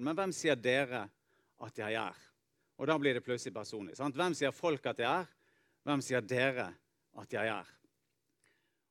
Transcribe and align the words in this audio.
Men 0.00 0.16
hvem 0.18 0.32
sier 0.34 0.58
dere 0.58 1.04
at 1.62 1.78
jeg 1.78 1.98
er? 1.98 2.16
Og 2.80 2.88
da 2.90 2.96
blir 2.98 3.14
det 3.14 3.22
plutselig 3.22 3.54
personlig. 3.54 3.94
Sant? 3.98 4.16
Hvem 4.16 4.34
sier 4.34 4.54
folk 4.54 4.86
at 4.90 4.98
jeg 4.98 5.22
er? 5.22 5.28
Hvem 5.86 6.02
sier 6.02 6.24
dere 6.24 6.70
at 7.20 7.36
jeg 7.36 7.50
er? 7.52 7.68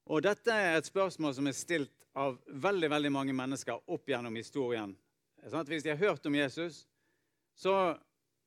Og 0.08 0.24
Dette 0.24 0.52
er 0.52 0.78
et 0.78 0.88
spørsmål 0.88 1.36
som 1.36 1.48
er 1.48 1.56
stilt 1.56 2.08
av 2.20 2.38
veldig 2.48 2.90
veldig 2.92 3.12
mange 3.12 3.36
mennesker 3.36 3.92
opp 3.92 4.10
gjennom 4.10 4.36
historien. 4.38 4.94
Sant? 5.50 5.68
Hvis 5.68 5.84
de 5.84 5.92
har 5.92 6.00
hørt 6.00 6.26
om 6.30 6.36
Jesus, 6.36 6.84
så 7.56 7.96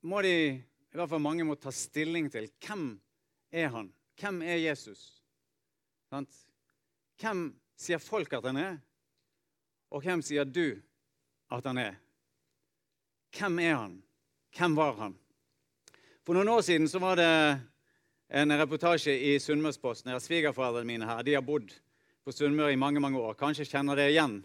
må 0.06 0.22
de, 0.24 0.32
i 0.62 0.96
hvert 0.96 1.10
fall 1.10 1.22
mange 1.22 1.44
må 1.44 1.56
ta 1.60 1.72
stilling 1.74 2.30
til 2.32 2.48
hvem 2.64 2.88
er 3.52 3.68
han? 3.74 3.90
Hvem 4.20 4.40
er 4.46 4.62
Jesus? 4.62 5.02
Sant? 6.08 6.32
Hvem 7.20 7.50
sier 7.76 8.00
folk 8.00 8.32
at 8.36 8.48
han 8.48 8.60
er? 8.60 8.78
Og 9.92 10.04
hvem 10.04 10.22
sier 10.24 10.48
du 10.48 10.78
at 11.52 11.66
han 11.68 11.80
er? 11.82 11.96
Hvem 13.36 13.58
er 13.60 13.74
han? 13.74 13.96
Hvem 14.56 14.76
var 14.76 14.94
han? 14.96 15.16
For 16.24 16.34
noen 16.34 16.48
år 16.48 16.62
siden 16.64 16.88
så 16.88 17.00
var 17.02 17.18
det 17.20 17.32
en 18.28 18.54
reportasje 18.58 19.12
i 19.12 19.34
Sunnmørsposten. 19.42 20.08
Jeg 20.08 20.16
har 20.16 20.24
svigerforeldrene 20.24 20.88
mine 20.88 21.08
her. 21.08 21.20
De 21.22 21.34
har 21.36 21.44
bodd 21.44 21.74
på 22.24 22.32
Sunnmøre 22.32 22.72
i 22.72 22.80
mange 22.80 23.02
mange 23.02 23.20
år. 23.20 23.36
Kanskje 23.38 23.68
kjenner 23.68 23.98
dere 23.98 24.14
igjen 24.14 24.38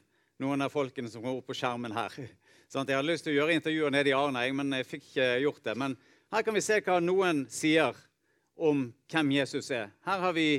noen 0.44 0.66
av 0.66 0.74
folkene 0.74 1.10
som 1.10 1.24
går 1.24 1.40
opp 1.40 1.48
på 1.50 1.56
skjermen 1.58 1.96
her. 1.96 2.14
Sånn, 2.72 2.88
jeg 2.88 3.00
hadde 3.00 3.10
lyst 3.10 3.26
til 3.28 3.34
å 3.34 3.40
gjøre 3.40 3.56
intervjuer 3.58 3.96
nede 3.96 4.12
i 4.12 4.16
Arnøy, 4.18 4.52
men 4.60 4.76
jeg 4.78 4.90
fikk 4.90 5.08
ikke 5.10 5.30
gjort 5.46 5.64
det. 5.66 5.78
Men 5.80 5.96
her 6.36 6.46
kan 6.48 6.56
vi 6.56 6.64
se 6.64 6.78
hva 6.84 7.00
noen 7.04 7.46
sier 7.52 7.98
om 8.60 8.90
hvem 9.12 9.34
Jesus 9.40 9.72
er. 9.76 9.90
Her 10.08 10.24
har 10.28 10.36
vi 10.36 10.50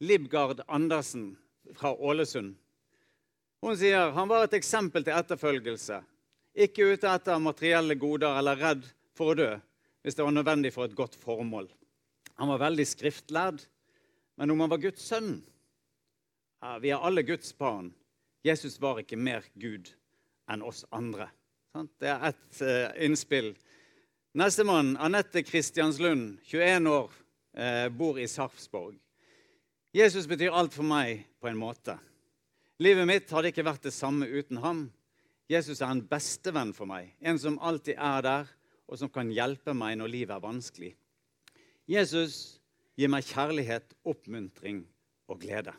Libgard 0.00 0.64
Andersen 0.66 1.34
fra 1.76 1.92
Ålesund. 1.92 2.56
Hun 3.60 3.76
sier 3.76 4.12
han 4.14 4.30
var 4.30 4.46
et 4.46 4.56
eksempel 4.56 5.04
til 5.04 5.16
etterfølgelse. 5.16 6.02
Ikke 6.58 6.88
ute 6.90 7.06
etter 7.06 7.38
materielle 7.38 7.94
goder 7.94 8.38
eller 8.40 8.58
redd 8.58 8.86
for 9.14 9.32
å 9.32 9.38
dø 9.38 9.50
hvis 10.02 10.16
det 10.18 10.24
var 10.24 10.34
nødvendig 10.34 10.72
for 10.74 10.88
et 10.88 10.96
godt 10.98 11.14
formål. 11.18 11.68
Han 12.38 12.50
var 12.52 12.62
veldig 12.62 12.86
skriftlærd, 12.86 13.60
men 14.38 14.50
om 14.50 14.60
han 14.62 14.70
var 14.70 14.82
Guds 14.82 15.04
sønn 15.04 15.40
Vi 16.82 16.90
er 16.90 17.02
alle 17.02 17.22
Guds 17.22 17.52
barn. 17.54 17.92
Jesus 18.42 18.80
var 18.80 18.98
ikke 18.98 19.18
mer 19.18 19.44
Gud 19.54 19.90
enn 20.50 20.62
oss 20.66 20.84
andre. 20.94 21.28
Det 22.00 22.08
er 22.10 22.24
ett 22.30 22.60
uh, 22.62 23.04
innspill. 23.04 23.52
Nestemann, 24.34 24.96
Anette 24.96 25.44
Kristianslund, 25.46 26.38
21 26.42 26.90
år, 26.90 27.12
uh, 27.58 27.88
bor 27.94 28.18
i 28.18 28.26
Sarpsborg. 28.26 28.96
Jesus 29.94 30.26
betyr 30.26 30.54
alt 30.54 30.74
for 30.74 30.86
meg 30.86 31.26
på 31.38 31.50
en 31.50 31.58
måte. 31.58 31.98
Livet 32.82 33.06
mitt 33.06 33.30
hadde 33.34 33.52
ikke 33.52 33.66
vært 33.66 33.86
det 33.86 33.94
samme 33.94 34.26
uten 34.26 34.62
ham. 34.62 34.88
Jesus 35.48 35.80
er 35.80 35.92
en 35.92 36.04
bestevenn 36.04 36.74
for 36.76 36.88
meg, 36.88 37.14
en 37.24 37.38
som 37.40 37.58
alltid 37.64 37.96
er 37.96 38.24
der, 38.24 38.48
og 38.88 39.00
som 39.00 39.10
kan 39.12 39.30
hjelpe 39.32 39.72
meg 39.76 39.96
når 40.00 40.12
livet 40.12 40.34
er 40.36 40.44
vanskelig. 40.44 40.92
Jesus 41.88 42.58
gir 42.98 43.08
meg 43.08 43.24
kjærlighet, 43.24 43.94
oppmuntring 44.04 44.82
og 45.28 45.40
glede. 45.40 45.72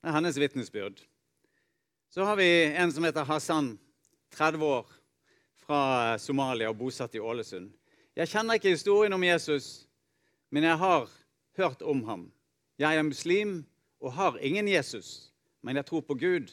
Det 0.00 0.08
er 0.08 0.16
hennes 0.16 0.38
vitnesbyrd. 0.40 1.00
Så 2.10 2.24
har 2.24 2.36
vi 2.36 2.48
en 2.74 2.92
som 2.92 3.04
heter 3.04 3.24
Hassan, 3.24 3.78
30 4.36 4.64
år, 4.64 4.88
fra 5.60 6.18
Somalia 6.18 6.70
og 6.72 6.80
bosatt 6.80 7.14
i 7.14 7.22
Ålesund. 7.22 7.70
Jeg 8.16 8.28
kjenner 8.28 8.58
ikke 8.58 8.72
historien 8.74 9.14
om 9.14 9.24
Jesus, 9.24 9.86
men 10.50 10.66
jeg 10.66 10.76
har 10.80 11.06
hørt 11.56 11.82
om 11.82 12.02
ham. 12.08 12.24
Jeg 12.80 12.96
er 12.96 13.06
muslim 13.06 13.60
og 14.00 14.12
har 14.16 14.40
ingen 14.42 14.68
Jesus, 14.68 15.30
men 15.62 15.76
jeg 15.76 15.86
tror 15.86 16.00
på 16.00 16.16
Gud. 16.18 16.50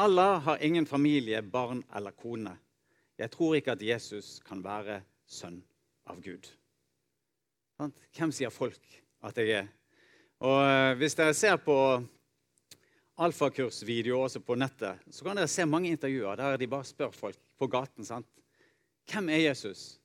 Allah 0.00 0.38
har 0.40 0.62
ingen 0.62 0.86
familie, 0.86 1.42
barn 1.42 1.82
eller 1.96 2.10
kone. 2.14 2.52
Jeg 3.18 3.30
tror 3.34 3.56
ikke 3.58 3.72
at 3.74 3.80
Jesus 3.82 4.36
kan 4.46 4.60
være 4.62 5.00
sønn 5.26 5.56
av 6.06 6.20
Gud. 6.22 6.46
Hvem 8.14 8.30
sier 8.30 8.52
folk 8.54 8.78
at 9.26 9.40
jeg 9.42 9.56
er? 9.56 9.72
Og 10.38 10.60
eh, 10.62 10.92
Hvis 11.00 11.18
dere 11.18 11.34
ser 11.34 11.56
på 11.58 11.74
alfakursvideoer 13.18 14.28
også 14.28 14.42
på 14.46 14.54
nettet, 14.54 15.02
så 15.10 15.26
kan 15.26 15.40
dere 15.40 15.50
se 15.50 15.66
mange 15.66 15.90
intervjuer 15.90 16.38
der 16.38 16.60
de 16.62 16.70
bare 16.70 16.86
spør 16.86 17.10
folk 17.10 17.42
på 17.58 17.66
gaten. 17.66 18.06
sant? 18.06 18.30
Hvem 19.10 19.32
er 19.34 19.48
Jesus? 19.48 19.98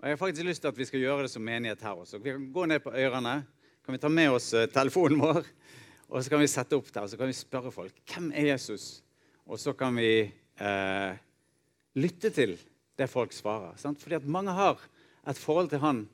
Og 0.00 0.08
Jeg 0.08 0.16
har 0.16 0.22
faktisk 0.24 0.48
lyst 0.50 0.66
til 0.66 0.72
at 0.74 0.82
vi 0.82 0.88
skal 0.90 1.04
gjøre 1.06 1.28
det 1.28 1.30
som 1.30 1.46
menighet 1.46 1.86
her 1.86 1.94
også. 1.94 2.18
Vi 2.18 2.34
kan 2.34 2.50
gå 2.50 2.66
ned 2.66 2.82
på 2.82 2.90
ørene, 2.90 3.36
kan 3.86 3.94
vi 3.94 4.02
ta 4.02 4.10
med 4.10 4.34
oss 4.34 4.50
eh, 4.50 4.66
telefonen 4.66 5.22
vår, 5.22 5.46
og 6.10 6.18
så 6.18 6.34
kan 6.34 6.42
vi 6.42 6.50
sette 6.50 6.74
opp 6.74 6.90
der 6.90 7.06
og 7.06 7.14
så 7.14 7.22
kan 7.22 7.30
vi 7.30 7.38
spørre 7.38 7.70
folk 7.70 8.02
hvem 8.10 8.32
er 8.34 8.50
Jesus 8.56 9.04
Og 9.50 9.60
så 9.60 9.74
kan 9.76 9.96
vi 9.98 10.26
eh, 10.28 11.12
lytte 11.98 12.30
til 12.34 12.56
det 12.98 13.08
folk 13.10 13.32
svarer. 13.34 13.76
Sant? 13.80 14.00
Fordi 14.02 14.18
at 14.20 14.28
mange 14.28 14.54
har 14.54 14.80
et 15.28 15.38
forhold 15.38 15.70
til 15.72 15.82
han 15.82 16.04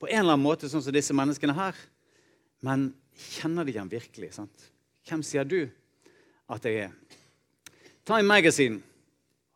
på 0.00 0.08
en 0.10 0.24
eller 0.24 0.36
annen 0.36 0.44
måte, 0.44 0.68
sånn 0.68 0.82
som 0.84 0.94
disse 0.94 1.14
menneskene 1.16 1.54
her. 1.56 1.78
Men 2.64 2.90
kjenner 3.36 3.66
de 3.66 3.76
han 3.78 3.90
virkelig? 3.90 4.34
Sant? 4.36 4.68
Hvem 5.08 5.22
sier 5.24 5.46
du 5.48 5.62
at 6.50 6.66
jeg 6.66 6.88
er? 6.88 6.92
Time 8.04 8.28
Magazine 8.28 8.82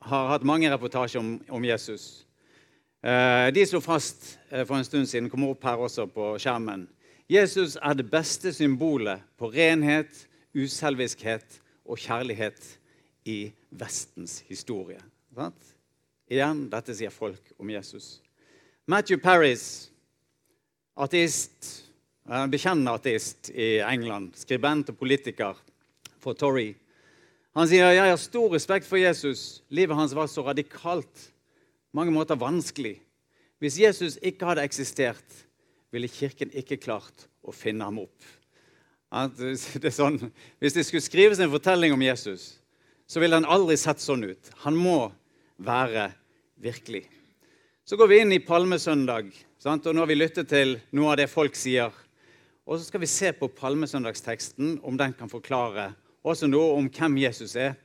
har 0.09 0.31
hatt 0.33 0.47
mange 0.47 0.71
reportasjer 0.71 1.21
om, 1.21 1.35
om 1.53 1.65
Jesus. 1.67 2.25
Eh, 3.03 3.49
de 3.55 3.65
slo 3.69 3.81
fast 3.85 4.39
eh, 4.51 4.65
for 4.65 4.79
en 4.79 4.87
stund 4.87 5.09
siden, 5.11 5.29
kommer 5.31 5.53
opp 5.53 5.67
her 5.69 5.81
også 5.85 6.09
på 6.11 6.33
skjermen. 6.41 6.87
Jesus 7.29 7.77
er 7.77 7.99
det 7.99 8.09
beste 8.09 8.55
symbolet 8.57 9.21
på 9.37 9.51
renhet, 9.53 10.25
uselviskhet 10.57 11.59
og 11.85 12.01
kjærlighet 12.01 12.78
i 13.29 13.39
Vestens 13.71 14.41
historie. 14.49 15.01
Sant? 15.37 15.75
Igjen, 16.29 16.67
dette 16.73 16.97
sier 16.97 17.13
folk 17.13 17.53
om 17.61 17.71
Jesus. 17.73 18.19
Matthew 18.89 19.21
Paris, 19.21 19.91
ateist, 20.97 21.71
bekjennende 22.53 22.97
ateist 22.97 23.51
i 23.53 23.79
England, 23.85 24.35
skribent 24.37 24.93
og 24.93 25.01
politiker 25.01 25.61
for 26.21 26.37
Torrey, 26.37 26.75
han 27.59 27.67
sier 27.67 27.91
jeg 27.91 28.13
har 28.13 28.21
stor 28.21 28.53
respekt 28.53 28.87
for 28.87 29.01
Jesus. 29.01 29.65
Livet 29.75 29.97
hans 29.99 30.13
var 30.15 30.29
så 30.31 30.45
radikalt, 30.47 31.25
mange 31.97 32.13
måter 32.15 32.39
vanskelig. 32.39 32.99
Hvis 33.59 33.81
Jesus 33.81 34.19
ikke 34.23 34.47
hadde 34.47 34.63
eksistert, 34.63 35.41
ville 35.91 36.11
Kirken 36.13 36.53
ikke 36.55 36.79
klart 36.79 37.27
å 37.43 37.55
finne 37.57 37.89
ham 37.89 37.99
opp. 38.05 38.29
Det 39.83 39.91
sånn, 39.97 40.21
hvis 40.61 40.77
det 40.77 40.85
skulle 40.85 41.03
skrives 41.03 41.41
en 41.41 41.51
fortelling 41.51 41.95
om 41.97 42.03
Jesus, 42.05 42.59
så 43.09 43.21
ville 43.21 43.39
han 43.39 43.49
aldri 43.49 43.77
sett 43.81 44.03
sånn 44.05 44.27
ut. 44.29 44.51
Han 44.65 44.77
må 44.77 44.99
være 45.65 46.11
virkelig. 46.61 47.07
Så 47.89 47.97
går 47.97 48.11
vi 48.11 48.19
inn 48.21 48.35
i 48.37 48.43
palmesøndag, 48.45 49.31
sant? 49.59 49.87
og 49.89 49.97
nå 49.97 50.05
har 50.05 50.11
vi 50.11 50.19
lyttet 50.19 50.51
til 50.51 50.77
noe 50.93 51.15
av 51.15 51.23
det 51.23 51.31
folk 51.33 51.57
sier. 51.57 51.95
Og 52.69 52.77
så 52.77 52.85
skal 52.85 53.01
vi 53.01 53.09
se 53.09 53.33
på 53.33 53.49
palmesøndagsteksten, 53.57 54.77
om 54.85 54.99
den 55.01 55.15
kan 55.17 55.33
forklare 55.33 55.95
også 56.21 56.51
noe 56.51 56.75
om 56.77 56.91
hvem 56.93 57.17
Jesus 57.23 57.57
er, 57.57 57.79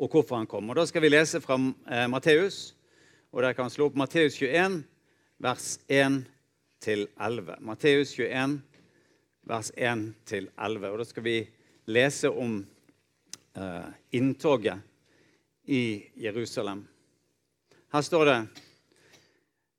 og 0.00 0.08
hvorfor 0.08 0.40
han 0.40 0.48
kom. 0.48 0.70
Og 0.72 0.80
Da 0.80 0.86
skal 0.88 1.04
vi 1.04 1.12
lese 1.12 1.42
fra 1.44 1.58
eh, 1.60 2.06
Matteus, 2.08 2.72
og 3.30 3.42
dere 3.42 3.54
kan 3.54 3.68
slå 3.68 3.90
opp 3.90 3.98
Matteus 4.00 4.40
21, 4.40 4.80
vers 5.36 5.76
1-11. 5.84 7.60
Matteus 7.60 8.16
21, 8.16 8.56
vers 9.44 9.70
1-11. 9.76 10.88
Og 10.88 10.98
Da 10.98 11.04
skal 11.04 11.28
vi 11.28 11.38
lese 11.84 12.32
om 12.32 12.62
inntoget 14.10 14.78
i 15.66 16.06
Jerusalem. 16.14 16.84
Her 17.92 18.02
står 18.02 18.24
det 18.24 18.38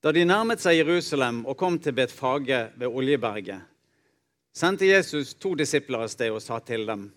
Da 0.04 0.12
de 0.12 0.26
nærmet 0.26 0.60
seg 0.60 0.80
Jerusalem 0.80 1.44
og 1.46 1.58
kom 1.58 1.78
til 1.80 1.94
Betfage 1.94 2.72
ved 2.76 2.88
Oljeberget, 2.88 3.62
sendte 4.54 4.90
Jesus 4.90 5.34
to 5.34 5.54
disipler 5.56 6.04
av 6.04 6.12
sted 6.12 6.34
og 6.34 6.42
sa 6.42 6.60
til 6.60 6.86
dem.: 6.90 7.12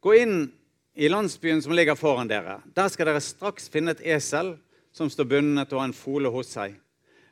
Gå 0.00 0.14
inn 0.18 0.52
i 0.94 1.08
landsbyen 1.08 1.62
som 1.62 1.72
ligger 1.72 1.94
foran 1.94 2.30
dere. 2.30 2.60
Der 2.74 2.88
skal 2.88 3.06
dere 3.06 3.20
straks 3.20 3.68
finne 3.68 3.94
et 3.94 4.02
esel 4.16 4.54
som 4.94 5.10
står 5.10 5.28
bundet 5.28 5.72
og 5.72 5.80
har 5.80 5.90
en 5.90 5.96
fole 5.96 6.30
hos 6.30 6.54
seg. 6.54 6.74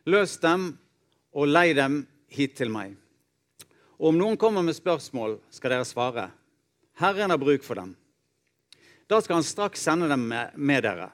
Løs 0.06 0.36
dem 0.42 0.72
og 1.32 1.46
lei 1.46 1.72
dem 1.78 2.02
hit 2.28 2.56
til 2.58 2.70
meg. 2.74 2.96
Og 4.02 4.10
om 4.10 4.18
noen 4.18 4.36
kommer 4.36 4.64
med 4.66 4.74
spørsmål, 4.74 5.38
skal 5.50 5.76
dere 5.76 5.86
svare. 5.86 6.30
Herren 6.98 7.30
har 7.30 7.38
bruk 7.38 7.62
for 7.62 7.78
dem. 7.78 7.94
Da 9.12 9.20
skal 9.20 9.34
han 9.34 9.44
straks 9.44 9.82
sende 9.82 10.06
dem 10.08 10.22
med, 10.54 10.78
dere. 10.86 11.10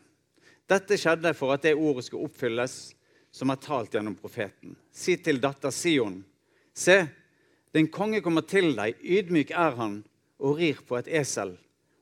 Dette 0.71 0.95
skjedde 0.95 1.33
for 1.35 1.51
at 1.51 1.65
det 1.67 1.73
ordet 1.75 2.05
skulle 2.07 2.29
oppfylles 2.29 2.75
som 3.35 3.51
er 3.51 3.59
talt 3.59 3.97
gjennom 3.97 4.15
profeten. 4.15 4.77
Si 4.95 5.17
til 5.19 5.41
datter 5.43 5.75
Sion, 5.75 6.21
se, 6.71 7.01
din 7.75 7.89
konge 7.91 8.21
kommer 8.23 8.47
til 8.47 8.71
deg, 8.79 9.01
ydmyk 9.03 9.51
er 9.51 9.75
han, 9.81 9.97
og 10.39 10.61
rir 10.61 10.79
på 10.87 10.95
et 11.01 11.11
esel 11.25 11.57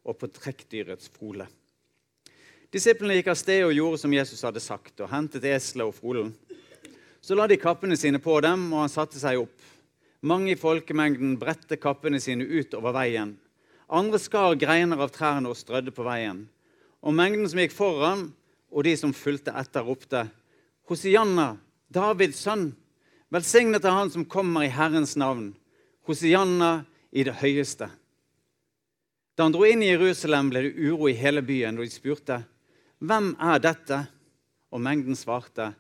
og 0.04 0.18
på 0.20 0.28
trekkdyrets 0.36 1.08
frole. 1.16 1.48
Disiplene 2.68 3.16
gikk 3.16 3.32
av 3.32 3.40
sted 3.40 3.64
og 3.64 3.72
gjorde 3.78 4.02
som 4.04 4.18
Jesus 4.18 4.44
hadde 4.44 4.60
sagt, 4.60 5.00
og 5.00 5.08
hentet 5.14 5.48
eselet 5.48 5.88
og 5.88 5.96
frolen. 5.96 6.34
Så 7.24 7.40
la 7.40 7.48
de 7.48 7.56
kappene 7.56 7.96
sine 7.96 8.20
på 8.20 8.36
dem, 8.44 8.68
og 8.74 8.84
han 8.84 8.92
satte 8.92 9.16
seg 9.16 9.40
opp. 9.46 9.72
Mange 10.28 10.52
i 10.52 10.60
folkemengden 10.60 11.38
bredte 11.40 11.80
kappene 11.80 12.20
sine 12.20 12.44
ut 12.44 12.76
over 12.76 12.92
veien 13.00 13.38
Andre 13.86 14.18
skar 14.18 14.56
greiner 14.58 14.98
av 14.98 15.12
trærne 15.14 15.50
og 15.52 15.58
strødde 15.58 15.92
på 15.94 16.06
veien. 16.06 16.46
Og 17.06 17.14
mengden 17.14 17.46
som 17.46 17.60
gikk 17.62 17.74
foran, 17.76 18.28
og 18.74 18.82
de 18.82 18.96
som 18.98 19.14
fulgte 19.14 19.54
etter, 19.54 19.86
ropte 19.86 20.24
Hosianna, 20.90 21.54
Davids 21.90 22.40
sønn. 22.42 22.72
Velsignet 23.30 23.86
er 23.86 23.94
han 23.94 24.10
som 24.10 24.26
kommer 24.26 24.66
i 24.66 24.72
Herrens 24.74 25.14
navn. 25.18 25.52
Hosianna 26.06 26.84
i 27.14 27.22
det 27.26 27.36
høyeste. 27.38 27.88
Da 29.36 29.46
han 29.46 29.54
dro 29.54 29.66
inn 29.68 29.84
i 29.84 29.92
Jerusalem, 29.92 30.50
ble 30.50 30.64
det 30.66 30.74
uro 30.78 31.10
i 31.10 31.16
hele 31.18 31.42
byen, 31.44 31.78
og 31.78 31.84
de 31.84 31.92
spurte, 31.92 32.44
'Hvem 32.98 33.36
er 33.38 33.58
dette?' 33.58 34.08
Og 34.72 34.80
mengden 34.80 35.14
svarte, 35.14 35.74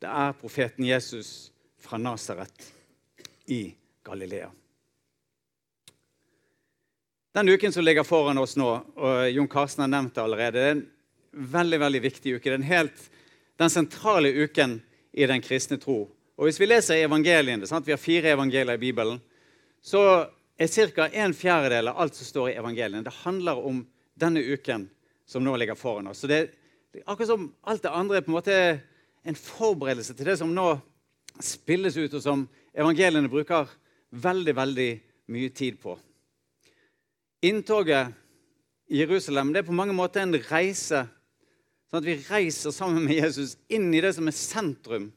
'Det 0.00 0.08
er 0.08 0.32
profeten 0.32 0.84
Jesus 0.84 1.52
fra 1.78 1.98
Nasaret 1.98 2.72
i 3.46 3.74
Galilea'. 4.04 4.61
Den 7.32 7.48
uken 7.48 7.72
som 7.72 7.84
ligger 7.84 8.04
foran 8.04 8.36
oss 8.38 8.58
nå, 8.60 8.68
og 8.96 9.30
Jon 9.32 9.48
Karsten 9.48 9.86
har 9.86 9.88
nevnt 9.88 10.12
det 10.12 10.20
allerede, 10.20 10.52
det 10.52 10.64
er 10.68 10.74
en 10.74 11.46
veldig 11.54 11.78
veldig 11.80 12.00
viktig 12.04 12.34
uke. 12.34 12.44
Det 12.44 12.50
er 12.50 12.58
den, 12.58 12.66
helt, 12.68 13.06
den 13.56 13.72
sentrale 13.72 14.28
uken 14.28 14.74
i 15.16 15.24
den 15.30 15.40
kristne 15.40 15.78
tro. 15.80 16.10
Og 16.36 16.44
Hvis 16.44 16.60
vi 16.60 16.68
leser 16.68 17.00
evangeliene, 17.00 17.64
sant? 17.66 17.88
vi 17.88 17.94
har 17.94 18.02
fire 18.02 18.34
evangelier 18.34 18.76
i 18.76 18.82
Bibelen, 18.82 19.22
så 19.80 20.26
er 20.60 20.92
ca. 20.92 21.08
en 21.08 21.32
fjerdedel 21.32 21.88
av 21.88 22.04
alt 22.04 22.20
som 22.20 22.28
står 22.28 22.50
i 22.50 22.58
evangeliene, 22.60 23.04
det 23.08 23.16
handler 23.22 23.64
om 23.64 23.80
denne 24.12 24.44
uken 24.44 24.90
som 25.24 25.40
nå 25.44 25.56
ligger 25.56 25.74
foran 25.74 26.12
oss. 26.12 26.20
Så 26.20 26.28
det, 26.28 26.50
det, 26.92 27.00
Akkurat 27.06 27.32
som 27.32 27.48
alt 27.64 27.82
det 27.82 27.96
andre 27.96 28.20
er 28.20 28.28
på 28.28 28.32
en 28.34 28.40
måte 28.42 28.60
en 29.24 29.40
forberedelse 29.40 30.18
til 30.18 30.28
det 30.28 30.36
som 30.36 30.52
nå 30.52 30.68
spilles 31.40 31.96
ut, 31.96 32.12
og 32.12 32.20
som 32.20 32.44
evangeliene 32.76 33.32
bruker 33.32 33.72
veldig, 34.12 34.56
veldig 34.60 34.90
mye 35.32 35.56
tid 35.56 35.80
på. 35.80 35.96
Inntoget 37.42 38.12
i 38.86 39.00
Jerusalem 39.00 39.50
det 39.52 39.62
er 39.62 39.66
på 39.66 39.74
mange 39.74 39.94
måter 39.96 40.22
en 40.22 40.36
reise. 40.46 41.06
sånn 41.90 41.98
at 41.98 42.06
Vi 42.06 42.20
reiser 42.28 42.70
sammen 42.70 43.02
med 43.02 43.18
Jesus 43.18 43.56
inn 43.68 43.90
i 43.94 44.00
det 44.00 44.12
som 44.14 44.28
er 44.30 44.36
sentrum 44.36 45.10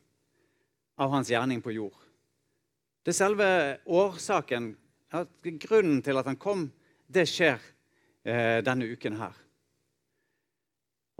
av 0.98 1.12
hans 1.12 1.30
gjerning 1.30 1.62
på 1.62 1.76
jord. 1.76 1.98
Det 3.06 3.14
er 3.14 3.20
selve 3.20 3.48
årsaken 3.86 4.72
grunnen 5.62 6.02
til 6.02 6.18
at 6.18 6.26
han 6.26 6.40
kom, 6.42 6.66
det 7.08 7.28
skjer 7.30 7.62
eh, 8.26 8.64
denne 8.66 8.90
uken 8.90 9.20
her. 9.22 9.36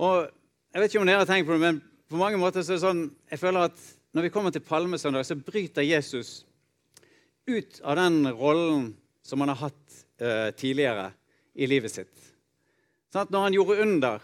Og 0.02 0.32
Jeg 0.76 0.82
vet 0.82 0.92
ikke 0.92 1.00
om 1.00 1.08
dere 1.08 1.22
har 1.22 1.30
tenkt 1.30 1.48
på 1.48 1.56
det, 1.56 1.62
men 1.62 1.78
på 2.12 2.18
mange 2.20 2.36
måter 2.36 2.66
så 2.66 2.74
er 2.74 2.76
det 2.76 2.84
sånn, 2.84 3.04
jeg 3.32 3.40
føler 3.40 3.70
at 3.70 3.84
når 4.12 4.26
vi 4.26 4.32
kommer 4.34 4.52
til 4.52 4.66
palmesøndag, 4.66 5.24
så 5.24 5.38
bryter 5.40 5.86
Jesus 5.86 6.42
ut 7.48 7.80
av 7.80 7.96
den 8.02 8.28
rollen 8.28 8.90
som 9.24 9.40
han 9.40 9.54
har 9.54 9.70
hatt 9.70 10.02
eh, 10.22 10.52
tidligere 10.52 11.10
i 11.54 11.68
livet 11.68 11.92
sitt. 11.92 12.32
Sånn 13.14 13.30
når 13.32 13.46
han 13.48 13.56
gjorde 13.56 13.82
under, 13.84 14.24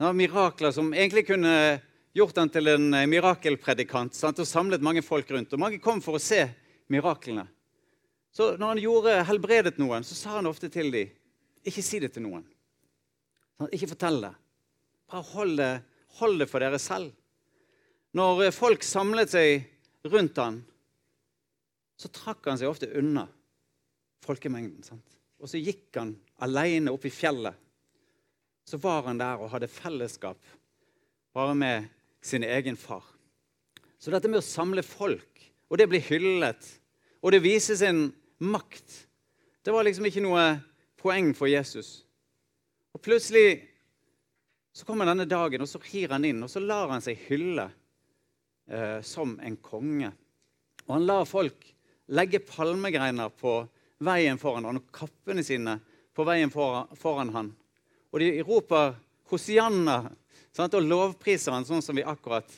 når 0.00 0.16
mirakler 0.18 0.74
som 0.74 0.92
egentlig 0.94 1.26
kunne 1.28 1.54
gjort 2.16 2.38
han 2.40 2.52
til 2.52 2.72
en 2.74 2.86
eh, 2.94 3.08
mirakelpredikant 3.10 4.16
sant, 4.16 4.40
og 4.40 4.48
samlet 4.48 4.84
mange 4.84 5.04
folk 5.04 5.30
rundt, 5.34 5.52
og 5.52 5.62
mange 5.62 5.82
kom 5.82 6.02
for 6.04 6.18
å 6.18 6.22
se 6.22 6.46
miraklene, 6.92 7.46
så 8.34 8.54
når 8.58 8.72
han 8.72 8.82
gjorde, 8.82 9.18
helbredet 9.28 9.76
noen, 9.78 10.02
så 10.06 10.16
sa 10.18 10.38
han 10.38 10.50
ofte 10.50 10.70
til 10.72 10.90
dem 10.90 11.12
ikke 11.64 11.84
si 11.84 12.00
det 12.02 12.10
til 12.12 12.26
noen. 12.26 12.42
Sånn, 13.56 13.70
ikke 13.72 13.92
fortell 13.94 14.18
det. 14.24 14.32
Bare 15.08 15.26
hold 15.30 15.54
det, 15.60 15.70
hold 16.18 16.42
det 16.42 16.48
for 16.50 16.64
dere 16.64 16.80
selv. 16.82 17.14
Når 18.14 18.50
folk 18.54 18.82
samlet 18.86 19.30
seg 19.32 20.10
rundt 20.10 20.38
han, 20.42 20.58
så 21.96 22.10
trakk 22.12 22.50
han 22.50 22.58
seg 22.60 22.68
ofte 22.68 22.90
unna 22.98 23.28
folkemengden. 24.24 24.82
Sant? 24.86 25.18
Og 25.40 25.50
så 25.50 25.60
gikk 25.60 25.98
han 25.98 26.14
alene 26.44 26.92
opp 26.94 27.04
i 27.06 27.12
fjellet. 27.12 27.56
Så 28.64 28.80
var 28.80 29.04
han 29.08 29.20
der 29.20 29.42
og 29.42 29.50
hadde 29.52 29.68
fellesskap 29.68 30.40
bare 31.36 31.54
med 31.58 31.90
sin 32.24 32.46
egen 32.46 32.78
far. 32.80 33.04
Så 34.00 34.12
dette 34.12 34.30
med 34.30 34.40
å 34.40 34.46
samle 34.46 34.84
folk, 34.84 35.42
og 35.68 35.80
det 35.80 35.88
blir 35.90 36.04
hyllet, 36.04 36.64
og 37.24 37.32
det 37.34 37.42
viser 37.44 37.76
sin 37.80 38.06
makt. 38.44 38.96
Det 39.64 39.72
var 39.72 39.84
liksom 39.84 40.08
ikke 40.08 40.24
noe 40.24 40.44
poeng 41.00 41.32
for 41.36 41.50
Jesus. 41.50 42.02
Og 42.94 43.02
Plutselig 43.04 43.62
så 44.74 44.86
kommer 44.88 45.08
denne 45.08 45.28
dagen, 45.28 45.62
og 45.62 45.70
så 45.70 45.80
rir 45.82 46.12
han 46.14 46.24
inn 46.26 46.42
og 46.42 46.50
så 46.50 46.62
lar 46.62 46.90
han 46.92 47.04
seg 47.04 47.20
hylle 47.28 47.68
eh, 48.68 49.00
som 49.06 49.36
en 49.40 49.56
konge. 49.62 50.10
Og 50.86 50.96
han 50.96 51.06
lar 51.08 51.28
folk 51.28 51.68
legge 52.12 52.42
palmegreiner 52.44 53.32
på 53.32 53.62
veien 54.04 54.40
foran 54.40 54.68
han 54.68 54.80
og 54.80 54.90
kappene 54.94 55.44
sine 55.46 55.78
på 56.14 56.26
veien 56.26 56.52
foran, 56.52 56.90
foran 56.98 57.32
han. 57.34 57.52
Og 58.12 58.20
de 58.20 58.42
roper 58.46 58.94
'Hosianna' 59.30 60.12
sant? 60.52 60.74
og 60.74 60.86
lovpriser 60.86 61.52
han 61.52 61.66
sånn 61.66 61.82
som 61.82 61.96
vi 61.96 62.04
akkurat 62.06 62.50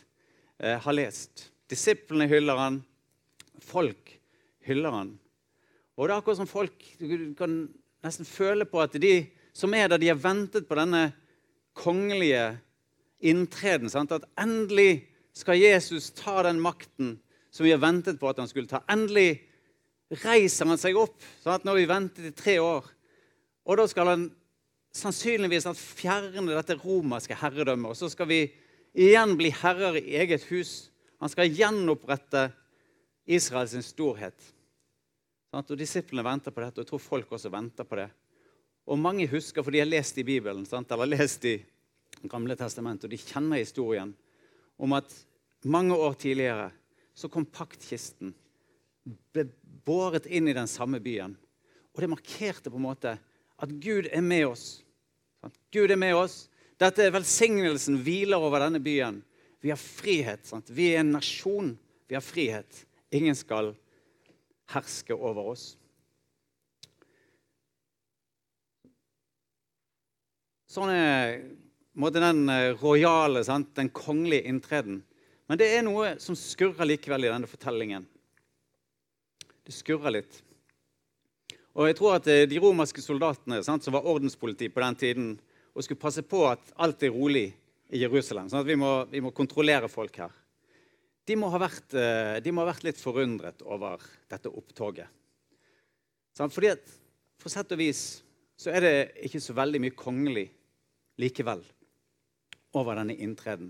eh, 0.58 0.76
har 0.76 0.92
lest. 0.92 1.50
Disiplene 1.70 2.28
hyller 2.28 2.58
han, 2.60 2.82
folk 3.60 4.12
hyller 4.66 4.92
han. 4.92 5.14
Og 5.96 6.06
det 6.06 6.12
er 6.12 6.18
akkurat 6.20 6.36
som 6.42 6.50
folk 6.50 6.84
Du 6.98 7.32
kan 7.38 7.68
nesten 8.04 8.28
føle 8.28 8.66
på 8.68 8.82
at 8.82 8.92
de 9.00 9.26
som 9.56 9.72
er 9.72 9.88
der, 9.88 9.98
de 9.98 10.10
har 10.10 10.20
ventet 10.20 10.68
på 10.68 10.76
denne 10.76 11.14
kongelige 11.72 12.58
inntreden. 13.24 13.88
Sant? 13.88 14.12
At 14.12 14.26
endelig 14.36 15.06
skal 15.36 15.56
Jesus 15.56 16.10
ta 16.16 16.42
den 16.44 16.60
makten 16.60 17.16
som 17.50 17.64
vi 17.64 17.72
har 17.72 17.80
ventet 17.80 18.20
på 18.20 18.28
at 18.28 18.40
han 18.40 18.48
skulle 18.50 18.68
ta. 18.68 18.82
Endelig 18.92 19.40
reiser 20.10 20.68
han 20.70 20.80
seg 20.80 20.98
opp. 20.98 21.16
Sant? 21.42 21.64
Nå 21.64 21.72
har 21.72 21.80
vi 21.80 21.88
ventet 21.90 22.28
i 22.28 22.34
tre 22.36 22.58
år. 22.62 22.86
Og 23.66 23.80
da 23.80 23.86
skal 23.90 24.12
han 24.12 24.26
sannsynligvis 24.96 25.66
fjerne 25.76 26.54
dette 26.54 26.78
romerske 26.80 27.36
herredømmet. 27.36 27.92
Og 27.92 27.98
så 27.98 28.10
skal 28.12 28.30
vi 28.30 28.40
igjen 28.96 29.34
bli 29.38 29.50
herrer 29.62 29.98
i 30.00 30.16
eget 30.20 30.46
hus. 30.50 30.90
Han 31.20 31.32
skal 31.32 31.52
gjenopprette 31.52 32.48
Israels 33.26 33.74
storhet. 33.88 34.36
Og 35.56 35.76
Disiplene 35.78 36.24
venter 36.26 36.52
på 36.52 36.60
dette, 36.60 36.80
og 36.80 36.84
jeg 36.84 36.90
tror 36.90 37.02
folk 37.02 37.32
også 37.32 37.50
venter 37.52 37.86
på 37.88 37.98
det. 37.98 38.10
Og 38.86 38.98
mange 39.00 39.26
husker, 39.30 39.64
for 39.64 39.74
de 39.74 39.80
har 39.80 39.88
lest 39.88 40.18
i 40.20 40.26
Bibelen 40.26 40.66
sant? 40.68 40.92
eller 40.92 41.08
lest 41.16 41.44
i 41.48 41.56
Gamle 42.26 42.56
testamentet, 42.56 43.06
og 43.06 43.12
de 43.12 43.18
kjenner 43.20 43.60
historien 43.60 44.08
om 44.80 44.94
at 44.96 45.12
mange 45.68 45.94
år 45.94 46.14
tidligere 46.18 46.70
så 47.14 47.28
kom 47.30 47.44
paktkisten. 47.46 48.32
Ble 49.06 49.46
båret 49.86 50.26
inn 50.26 50.48
i 50.50 50.56
den 50.56 50.68
samme 50.70 51.00
byen. 51.02 51.36
Og 51.94 52.02
det 52.02 52.10
markerte 52.10 52.72
på 52.72 52.80
en 52.80 52.88
måte 52.88 53.14
at 53.56 53.72
Gud 53.80 54.10
er 54.12 54.24
med 54.24 54.48
oss. 54.50 54.66
Sant? 55.40 55.56
Gud 55.72 55.92
er 55.94 56.00
med 56.00 56.16
oss. 56.18 56.46
Dette 56.80 57.06
er 57.06 57.14
Velsignelsen 57.14 58.00
hviler 58.04 58.42
over 58.42 58.60
denne 58.66 58.82
byen. 58.82 59.22
Vi 59.64 59.72
har 59.72 59.80
frihet. 59.80 60.44
Sant? 60.44 60.68
Vi 60.68 60.90
er 60.92 61.00
en 61.00 61.14
nasjon. 61.16 61.72
Vi 62.08 62.18
har 62.18 62.24
frihet. 62.24 62.84
Ingen 63.14 63.38
skal 63.38 63.72
herske 64.74 65.14
over 65.14 65.54
oss. 65.54 65.70
Sånn 70.76 70.90
er 70.92 71.38
måte, 71.96 72.20
den 72.20 72.50
eh, 72.52 72.74
rojale, 72.76 73.40
den 73.78 73.88
kongelige 73.94 74.50
inntreden. 74.50 75.00
Men 75.48 75.60
det 75.60 75.70
er 75.72 75.84
noe 75.86 76.16
som 76.20 76.36
skurrer 76.36 76.90
likevel 76.90 77.24
i 77.24 77.30
denne 77.32 77.48
fortellingen. 77.48 78.04
Det 79.66 79.74
skurrer 79.74 80.14
litt. 80.14 80.40
Og 81.76 81.90
jeg 81.90 81.98
tror 81.98 82.16
at 82.16 82.30
eh, 82.32 82.46
De 82.48 82.62
romerske 82.62 83.02
soldatene 83.04 83.60
sant, 83.66 83.84
som 83.84 83.96
var 83.96 84.06
ordenspoliti 84.08 84.70
på 84.72 84.82
den 84.84 84.98
tiden, 85.02 85.28
og 85.74 85.84
skulle 85.84 86.00
passe 86.00 86.22
på 86.24 86.46
at 86.48 86.72
alt 86.80 87.02
er 87.04 87.12
rolig 87.12 87.50
i 87.92 88.00
Jerusalem, 88.00 88.48
sånn 88.48 88.62
at 88.62 88.68
vi 88.68 88.78
må, 88.80 88.92
vi 89.10 89.20
må 89.22 89.34
kontrollere 89.36 89.90
folk 89.92 90.22
her 90.24 90.32
de 91.26 91.34
må, 91.38 91.48
vært, 91.58 91.94
eh, 91.98 92.38
de 92.42 92.52
må, 92.54 92.62
ha 92.62 92.70
vært, 92.70 92.84
litt 92.86 93.00
forundret 93.00 93.64
over 93.66 94.02
dette 94.30 94.50
opptoget. 94.50 95.10
Fordi 96.36 96.72
at 96.74 96.94
For 97.36 97.52
sett 97.52 97.72
og 97.74 97.78
vis 97.78 98.22
så 98.58 98.70
er 98.72 98.80
det 98.82 98.94
ikke 99.28 99.40
så 99.44 99.52
veldig 99.54 99.78
mye 99.84 99.94
kongelig 99.94 100.46
likevel 101.20 101.60
over 102.74 102.96
denne 102.96 103.14
inntreden. 103.22 103.68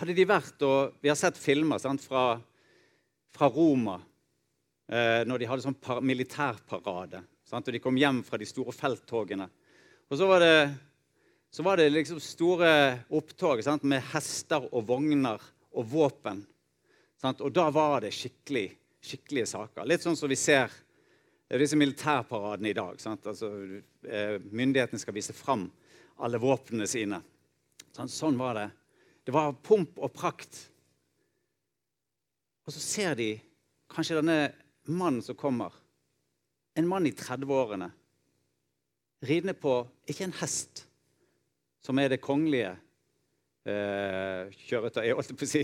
Hadde 0.00 0.16
de 0.16 0.24
vært 0.26 0.64
og 0.64 0.96
Vi 1.04 1.10
har 1.12 1.18
sett 1.20 1.36
filmer 1.36 1.78
sant, 1.78 2.00
fra, 2.00 2.40
fra, 3.36 3.50
Roma 3.52 3.98
eh, 4.88 5.22
når 5.28 5.42
de 5.42 5.48
hadde 5.50 5.64
sånn 5.66 5.78
par, 5.78 6.00
militærparade. 6.04 7.22
Sant, 7.46 7.68
og 7.68 7.74
de 7.74 7.82
kom 7.82 7.98
hjem 8.00 8.22
fra 8.26 8.40
de 8.40 8.48
store 8.48 8.74
felttogene. 8.74 9.48
Og 10.08 10.18
så 10.18 10.28
var 10.28 10.42
det, 10.42 10.56
så 11.52 11.64
var 11.66 11.80
det 11.80 11.90
liksom 11.92 12.20
store 12.22 12.72
opptog 13.12 13.62
sant, 13.64 13.84
med 13.88 14.04
hester 14.12 14.66
og 14.70 14.86
vogner 14.88 15.42
og 15.72 15.88
våpen. 15.92 16.42
Og 17.32 17.52
da 17.54 17.68
var 17.70 18.02
det 18.02 18.10
skikkelig, 18.16 18.66
skikkelige 19.02 19.50
saker. 19.52 19.86
Litt 19.86 20.02
sånn 20.02 20.18
som 20.18 20.30
vi 20.30 20.38
ser 20.38 20.72
disse 21.60 21.76
militærparadene 21.78 22.72
i 22.72 22.76
dag. 22.76 22.98
Altså, 22.98 23.50
eh, 24.08 24.38
myndighetene 24.50 25.00
skal 25.00 25.14
vise 25.14 25.36
fram 25.36 25.68
alle 26.22 26.40
våpnene 26.40 26.88
sine. 26.88 27.20
Sånn 27.92 28.38
var 28.40 28.56
det. 28.56 28.68
Det 29.24 29.34
var 29.34 29.52
pomp 29.62 29.98
og 30.00 30.12
prakt. 30.16 30.68
Og 32.66 32.72
så 32.72 32.80
ser 32.80 33.14
de 33.18 33.34
kanskje 33.92 34.18
denne 34.20 34.52
mannen 34.88 35.22
som 35.22 35.38
kommer. 35.38 35.72
En 36.74 36.88
mann 36.88 37.06
i 37.06 37.12
30-årene. 37.12 37.90
Ridende 39.22 39.54
på 39.54 39.76
ikke 40.08 40.26
en 40.26 40.38
hest, 40.40 40.86
som 41.84 41.98
er 42.00 42.10
det 42.10 42.22
kongelige, 42.24 42.72
eh, 43.68 44.50
kjøretøy, 44.66 45.04
jeg 45.06 45.18
holdt 45.18 45.36
på 45.38 45.46
å 45.46 45.52
si. 45.52 45.62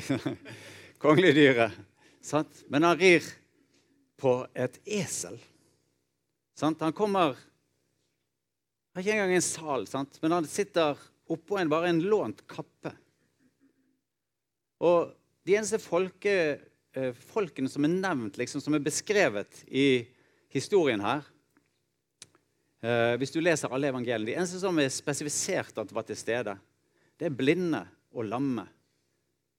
Kongledyret. 1.02 1.74
Sant? 2.22 2.64
Men 2.70 2.86
han 2.86 2.98
rir 2.98 3.26
på 4.18 4.40
et 4.54 4.78
esel. 4.84 5.38
Sant? 6.58 6.80
Han 6.82 6.94
kommer 6.96 7.36
Har 8.94 9.04
ikke 9.04 9.14
engang 9.14 9.36
en 9.36 9.44
sal, 9.44 9.84
sant? 9.86 10.16
men 10.22 10.32
han 10.34 10.46
sitter 10.48 10.98
oppå 11.30 11.58
en, 11.60 11.68
bare 11.70 11.90
en 11.92 12.00
lånt 12.02 12.40
kappe. 12.50 12.90
Og 14.82 15.12
de 15.46 15.54
eneste 15.54 15.78
folke, 15.78 16.32
folkene 17.12 17.68
som 17.70 17.84
er 17.84 17.92
nevnt, 17.92 18.38
liksom, 18.40 18.62
som 18.64 18.74
er 18.74 18.84
beskrevet 18.84 19.62
i 19.68 20.06
historien 20.48 21.02
her 21.04 21.26
eh, 22.80 23.14
Hvis 23.20 23.34
du 23.34 23.40
leser 23.42 23.72
alle 23.72 23.90
evangeliene, 23.92 24.30
De 24.30 24.36
eneste 24.38 24.60
som 24.62 24.78
er 24.80 24.88
spesifisert 24.92 25.78
at 25.78 25.92
var 25.92 26.06
til 26.08 26.16
stede, 26.16 26.56
det 27.18 27.28
er 27.28 27.34
blinde 27.34 27.82
og 28.14 28.24
lamme 28.24 28.64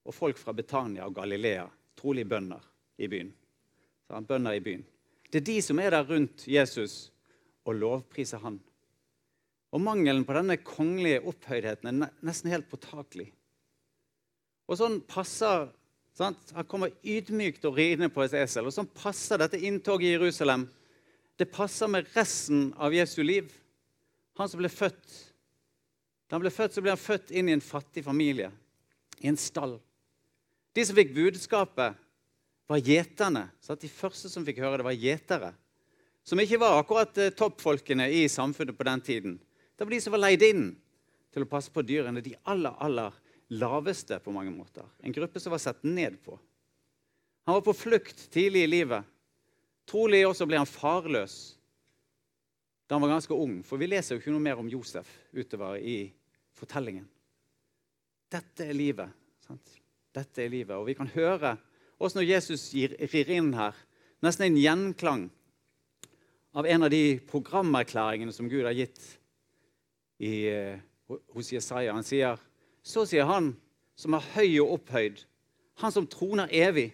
og 0.09 0.15
folk 0.15 0.39
fra 0.41 0.55
Betania 0.57 1.05
og 1.05 1.13
Galilea. 1.15 1.67
Trolig 2.00 2.25
bønder 2.27 2.63
i 2.98 3.07
byen. 3.12 3.29
Bønder 4.09 4.55
i 4.55 4.63
byen. 4.63 4.86
Det 5.29 5.41
er 5.41 5.45
de 5.51 5.59
som 5.62 5.79
er 5.79 5.93
der 5.93 6.07
rundt 6.07 6.48
Jesus 6.50 7.12
og 7.67 7.75
lovpriser 7.77 8.41
han. 8.41 8.57
Og 9.69 9.81
Mangelen 9.81 10.25
på 10.25 10.33
denne 10.33 10.57
kongelige 10.65 11.21
opphøydheten 11.29 11.91
er 11.91 12.15
nesten 12.25 12.50
helt 12.50 12.69
påtakelig. 12.71 13.27
Og 14.69 14.79
sånn 14.79 14.98
passer 15.09 15.67
sant? 16.19 16.51
Han 16.55 16.67
kommer 16.67 16.93
ydmykt 17.03 17.65
og 17.67 17.79
ridende 17.79 18.11
på 18.13 18.23
et 18.25 18.35
esel. 18.41 18.67
Og 18.67 18.75
sånn 18.75 18.89
passer 18.91 19.39
dette 19.41 19.59
inntoget 19.59 20.09
i 20.09 20.13
Jerusalem. 20.17 20.67
Det 21.39 21.47
passer 21.51 21.91
med 21.91 22.07
resten 22.15 22.69
av 22.77 22.95
Jesu 22.95 23.21
liv. 23.23 23.51
Han 24.39 24.51
som 24.51 24.61
ble 24.61 24.71
født 24.71 25.25
Da 26.29 26.38
han 26.38 26.43
ble 26.43 26.51
født, 26.53 26.75
så 26.75 26.81
ble 26.85 26.91
han 26.93 27.01
født 27.01 27.31
inn 27.33 27.47
i 27.49 27.55
en 27.55 27.63
fattig 27.63 28.03
familie, 28.05 28.51
i 29.17 29.31
en 29.31 29.38
stall. 29.39 29.79
De 30.77 30.83
som 30.85 30.93
fikk 30.93 31.15
budskapet, 31.15 31.95
var 32.69 32.83
gjeterne. 32.85 33.47
De 33.65 33.89
første 33.89 34.29
som 34.29 34.45
fikk 34.45 34.59
høre 34.61 34.77
det, 34.77 34.85
var 34.85 34.93
gjetere. 34.93 35.49
Som 36.21 36.38
ikke 36.43 36.59
var 36.61 36.77
akkurat 36.77 37.17
eh, 37.17 37.31
toppfolkene 37.33 38.05
i 38.13 38.27
samfunnet 38.29 38.77
på 38.77 38.85
den 38.85 39.01
tiden. 39.01 39.39
Det 39.73 39.88
var 39.88 39.95
de 39.95 40.01
som 40.03 40.13
var 40.13 40.21
leid 40.21 40.45
inn 40.45 40.67
til 41.33 41.47
å 41.47 41.49
passe 41.49 41.73
på 41.73 41.81
dyrene. 41.81 42.21
De 42.21 42.35
aller, 42.45 42.77
aller 42.77 43.17
laveste 43.49 44.19
på 44.21 44.33
mange 44.33 44.51
måter. 44.53 44.85
En 45.01 45.13
gruppe 45.15 45.39
som 45.39 45.53
var 45.53 45.61
sett 45.61 45.83
ned 45.83 46.19
på. 46.23 46.39
Han 47.45 47.57
var 47.57 47.65
på 47.65 47.73
flukt 47.73 48.29
tidlig 48.31 48.63
i 48.63 48.67
livet. 48.69 49.05
Trolig 49.89 50.21
også 50.27 50.45
ble 50.49 50.59
han 50.61 50.69
farløs 50.69 51.37
da 52.89 52.97
han 52.97 53.03
var 53.05 53.11
ganske 53.13 53.33
ung. 53.37 53.59
For 53.61 53.77
vi 53.77 53.89
leser 53.89 54.15
jo 54.15 54.21
ikke 54.21 54.33
noe 54.33 54.41
mer 54.41 54.57
om 54.61 54.69
Josef 54.69 55.09
utover 55.33 55.77
i 55.77 56.09
fortellingen. 56.57 57.05
Dette 58.29 58.65
er 58.65 58.77
livet. 58.77 59.13
Sant? 59.45 59.75
Dette 60.13 60.41
er 60.41 60.49
livet. 60.49 60.73
Og 60.77 60.87
vi 60.89 60.95
kan 60.97 61.09
høre 61.13 61.55
også 61.99 62.19
når 62.19 62.29
Jesus 62.31 62.69
gir, 62.73 62.95
rir 63.11 63.29
inn 63.35 63.51
her, 63.57 63.77
nesten 64.25 64.47
en 64.47 64.57
gjenklang 64.57 65.27
av 66.57 66.65
en 66.65 66.85
av 66.87 66.89
de 66.89 67.19
programerklæringene 67.29 68.33
som 68.33 68.49
Gud 68.49 68.65
har 68.65 68.77
gitt 68.77 69.01
i, 70.17 70.47
eh, 70.49 70.79
hos 71.35 71.51
Jesaja. 71.53 71.93
Han 71.93 72.07
sier 72.07 72.39
så 72.83 73.05
sier 73.05 73.27
han 73.29 73.53
som 74.00 74.15
er 74.15 74.27
høy 74.36 74.59
og 74.63 74.77
opphøyd, 74.77 75.24
han 75.79 75.91
som 75.91 76.07
troner 76.07 76.51
evig. 76.51 76.91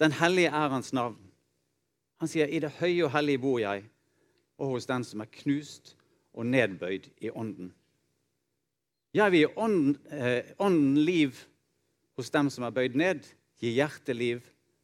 Den 0.00 0.12
hellige 0.12 0.50
er 0.52 0.72
hans 0.72 0.92
navn. 0.92 1.18
Han 2.20 2.28
sier, 2.28 2.46
'I 2.46 2.58
det 2.58 2.70
høye 2.78 3.04
og 3.04 3.12
hellige 3.12 3.38
bor 3.38 3.58
jeg, 3.58 3.84
og 4.58 4.66
hos 4.76 4.86
den 4.86 5.04
som 5.04 5.20
er 5.20 5.30
knust 5.42 5.96
og 6.32 6.46
nedbøyd 6.46 7.08
i 7.20 7.30
ånden.' 7.30 7.72
Jeg 9.14 9.32
vil 9.32 9.40
gi 9.40 9.96
eh, 10.16 10.54
ånden 10.58 10.96
liv 11.04 11.36
hos 12.16 12.30
dem 12.30 12.50
som 12.50 12.64
er 12.64 12.70
bøyd 12.70 12.94
ned, 12.94 13.26
gi 13.60 13.74
hjerteliv 13.76 14.40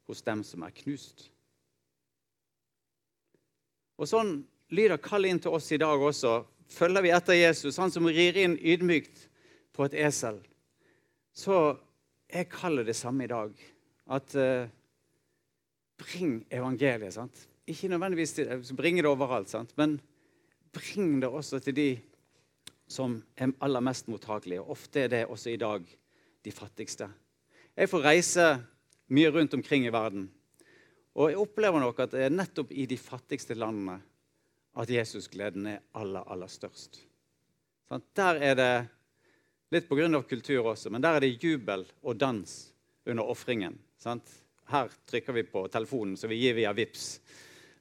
hos 0.06 0.22
dem 0.22 0.42
som 0.44 0.62
er 0.62 0.70
knust. 0.70 1.30
Og 3.96 4.08
Sånn 4.08 4.44
lyder 4.68 5.00
kallet 5.00 5.30
inn 5.30 5.40
til 5.40 5.50
oss 5.56 5.72
i 5.72 5.80
dag 5.80 6.00
også. 6.00 6.44
Følger 6.68 7.02
vi 7.02 7.10
etter 7.10 7.32
Jesus, 7.32 7.78
han 7.80 7.90
som 7.90 8.04
rir 8.04 8.36
inn 8.36 8.58
ydmykt 8.60 9.27
på 9.78 9.86
et 9.86 9.94
esel, 10.08 10.40
så 11.30 11.76
jeg 12.28 12.50
kaller 12.50 12.82
det 12.84 12.96
samme 12.98 13.24
i 13.24 13.30
dag. 13.30 13.52
At 14.10 14.34
uh, 14.34 14.66
bring 16.00 16.40
evangeliet. 16.50 17.14
sant? 17.14 17.44
Ikke 17.68 17.90
nødvendigvis 17.92 18.32
til, 18.32 18.50
bringe 18.76 19.02
det 19.04 19.10
overalt, 19.10 19.50
sant? 19.52 19.74
men 19.76 20.00
bring 20.72 21.20
det 21.22 21.28
også 21.28 21.60
til 21.62 21.76
de 21.76 21.88
som 22.88 23.18
er 23.36 23.52
aller 23.60 23.84
mest 23.84 24.08
mottakelige. 24.08 24.64
Ofte 24.64 25.04
er 25.04 25.12
det 25.12 25.26
også 25.26 25.52
i 25.52 25.60
dag 25.60 25.84
de 26.44 26.52
fattigste. 26.52 27.08
Jeg 27.76 27.88
får 27.88 28.04
reise 28.04 28.46
mye 29.12 29.30
rundt 29.30 29.54
omkring 29.54 29.86
i 29.86 29.92
verden. 29.92 30.30
Og 31.14 31.30
jeg 31.30 31.38
opplever 31.38 31.80
nok 31.80 32.00
at 32.00 32.14
det 32.14 32.24
er 32.24 32.34
nettopp 32.34 32.72
i 32.72 32.86
de 32.88 32.98
fattigste 32.98 33.54
landene 33.54 33.98
at 34.78 34.90
Jesusgleden 34.90 35.66
er 35.66 35.82
aller, 35.94 36.24
aller 36.30 36.46
størst. 36.46 37.02
Der 38.16 38.40
er 38.40 38.54
det 38.54 38.72
Litt 39.70 39.88
pga. 39.88 40.22
kultur 40.22 40.66
også, 40.66 40.90
men 40.90 41.02
der 41.02 41.18
er 41.18 41.20
det 41.20 41.44
jubel 41.44 41.84
og 42.02 42.16
dans 42.16 42.72
under 43.06 43.28
ofringen. 43.28 43.78
Her 44.68 44.88
trykker 45.06 45.32
vi 45.32 45.42
på 45.44 45.66
telefonen, 45.68 46.16
så 46.16 46.28
vi 46.28 46.40
gir 46.40 46.54
via 46.54 46.72
VIPS. 46.72 47.20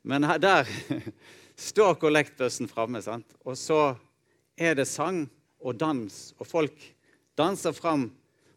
Men 0.03 0.23
her, 0.23 0.37
der 0.37 0.67
står 1.55 1.95
kollektbøssen 1.95 2.67
framme. 2.67 2.99
Og 3.43 3.57
så 3.57 3.95
er 4.57 4.75
det 4.75 4.87
sang 4.87 5.29
og 5.59 5.79
dans, 5.79 6.33
og 6.39 6.47
folk 6.47 6.75
danser 7.37 7.71
fram. 7.71 8.09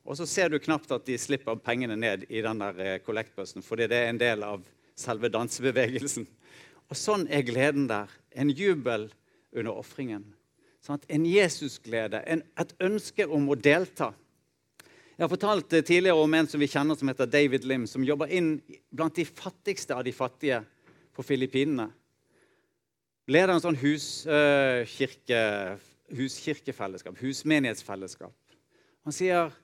Og 0.05 0.17
så 0.17 0.27
ser 0.27 0.51
du 0.51 0.59
knapt 0.59 0.91
at 0.91 1.07
de 1.07 1.19
slipper 1.19 1.55
pengene 1.55 1.97
ned 1.97 2.27
i 2.31 2.43
den 2.43 2.59
der 2.59 2.79
eh, 2.83 2.99
kollektbøssen, 2.99 3.63
fordi 3.63 3.87
det 3.91 3.99
er 3.99 4.11
en 4.11 4.21
del 4.21 4.43
av 4.43 4.67
selve 4.99 5.31
dansebevegelsen. 5.31 6.27
Og 6.91 6.99
sånn 6.99 7.29
er 7.31 7.47
gleden 7.47 7.87
der. 7.91 8.11
En 8.35 8.51
jubel 8.51 9.11
under 9.55 9.77
ofringen. 9.79 10.25
Sånn 10.91 11.05
en 11.15 11.27
Jesusglede, 11.29 12.19
et 12.27 12.73
ønske 12.83 13.23
om 13.31 13.45
å 13.53 13.55
delta. 13.55 14.09
Jeg 15.15 15.23
har 15.23 15.31
fortalt 15.31 15.75
eh, 15.77 15.85
tidligere 15.87 16.19
om 16.19 16.33
en 16.35 16.49
som 16.51 16.59
vi 16.59 16.67
kjenner 16.67 16.97
som 16.99 17.07
heter 17.13 17.29
David 17.31 17.67
Lim, 17.69 17.85
som 17.87 18.03
jobber 18.03 18.33
inn 18.35 18.57
blant 18.91 19.15
de 19.15 19.23
fattigste 19.29 19.95
av 19.95 20.03
de 20.03 20.11
fattige 20.17 20.59
på 21.15 21.23
Filippinene. 21.23 21.87
Leder 23.31 23.53
en 23.55 23.63
sånn 23.63 23.79
huskirke, 23.79 25.43
huskirkefellesskap, 26.19 27.21
husmenighetsfellesskap. 27.23 28.57
Han 29.07 29.15
sier 29.15 29.55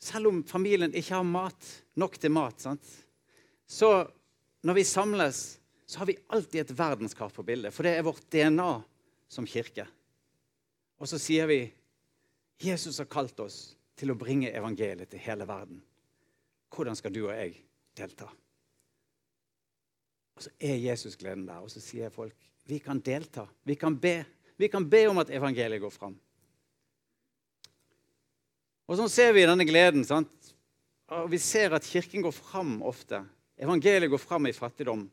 selv 0.00 0.30
om 0.30 0.40
familien 0.48 0.96
ikke 0.96 1.18
har 1.18 1.28
mat, 1.28 1.68
nok 2.00 2.16
til 2.22 2.32
mat, 2.32 2.64
sant? 2.64 2.94
så 3.68 4.06
når 4.64 4.80
vi 4.80 4.86
samles, 4.88 5.42
så 5.84 6.00
har 6.00 6.08
vi 6.08 6.16
alltid 6.32 6.62
et 6.62 6.74
verdenskart 6.78 7.36
på 7.36 7.44
bildet. 7.44 7.76
For 7.76 7.84
det 7.84 7.98
er 7.98 8.08
vårt 8.08 8.24
DNA 8.32 8.70
som 9.28 9.44
kirke. 9.50 9.84
Og 11.00 11.10
så 11.10 11.20
sier 11.20 11.48
vi 11.50 11.60
Jesus 12.62 12.98
har 13.02 13.10
kalt 13.10 13.38
oss 13.44 13.76
til 13.96 14.12
å 14.12 14.18
bringe 14.18 14.52
evangeliet 14.52 15.10
til 15.12 15.20
hele 15.20 15.46
verden. 15.48 15.82
Hvordan 16.72 16.96
skal 16.96 17.12
du 17.12 17.26
og 17.26 17.34
jeg 17.36 17.54
delta? 17.96 18.28
Og 20.36 20.44
så 20.44 20.52
er 20.60 20.76
Jesusgleden 20.80 21.46
der, 21.48 21.62
og 21.64 21.72
så 21.72 21.80
sier 21.80 22.12
folk 22.12 22.36
vi 22.66 22.80
kan 22.82 22.98
delta. 23.00 23.46
Vi 23.62 23.76
kan 23.78 23.94
be. 23.94 24.24
Vi 24.58 24.68
kan 24.68 24.88
be 24.90 25.04
om 25.06 25.20
at 25.22 25.30
evangeliet 25.30 25.80
går 25.80 25.92
fram. 25.94 26.16
Og 28.86 28.98
sånn 28.98 29.10
ser 29.10 29.32
vi 29.36 29.44
denne 29.46 29.66
gleden. 29.68 30.04
sant? 30.04 30.54
Og 31.14 31.30
Vi 31.30 31.38
ser 31.38 31.74
at 31.76 31.86
Kirken 31.86 32.24
går 32.26 32.34
fram 32.34 32.80
ofte. 32.82 33.22
Evangeliet 33.56 34.10
går 34.10 34.20
fram 34.20 34.46
i 34.46 34.52
fattigdom, 34.52 35.06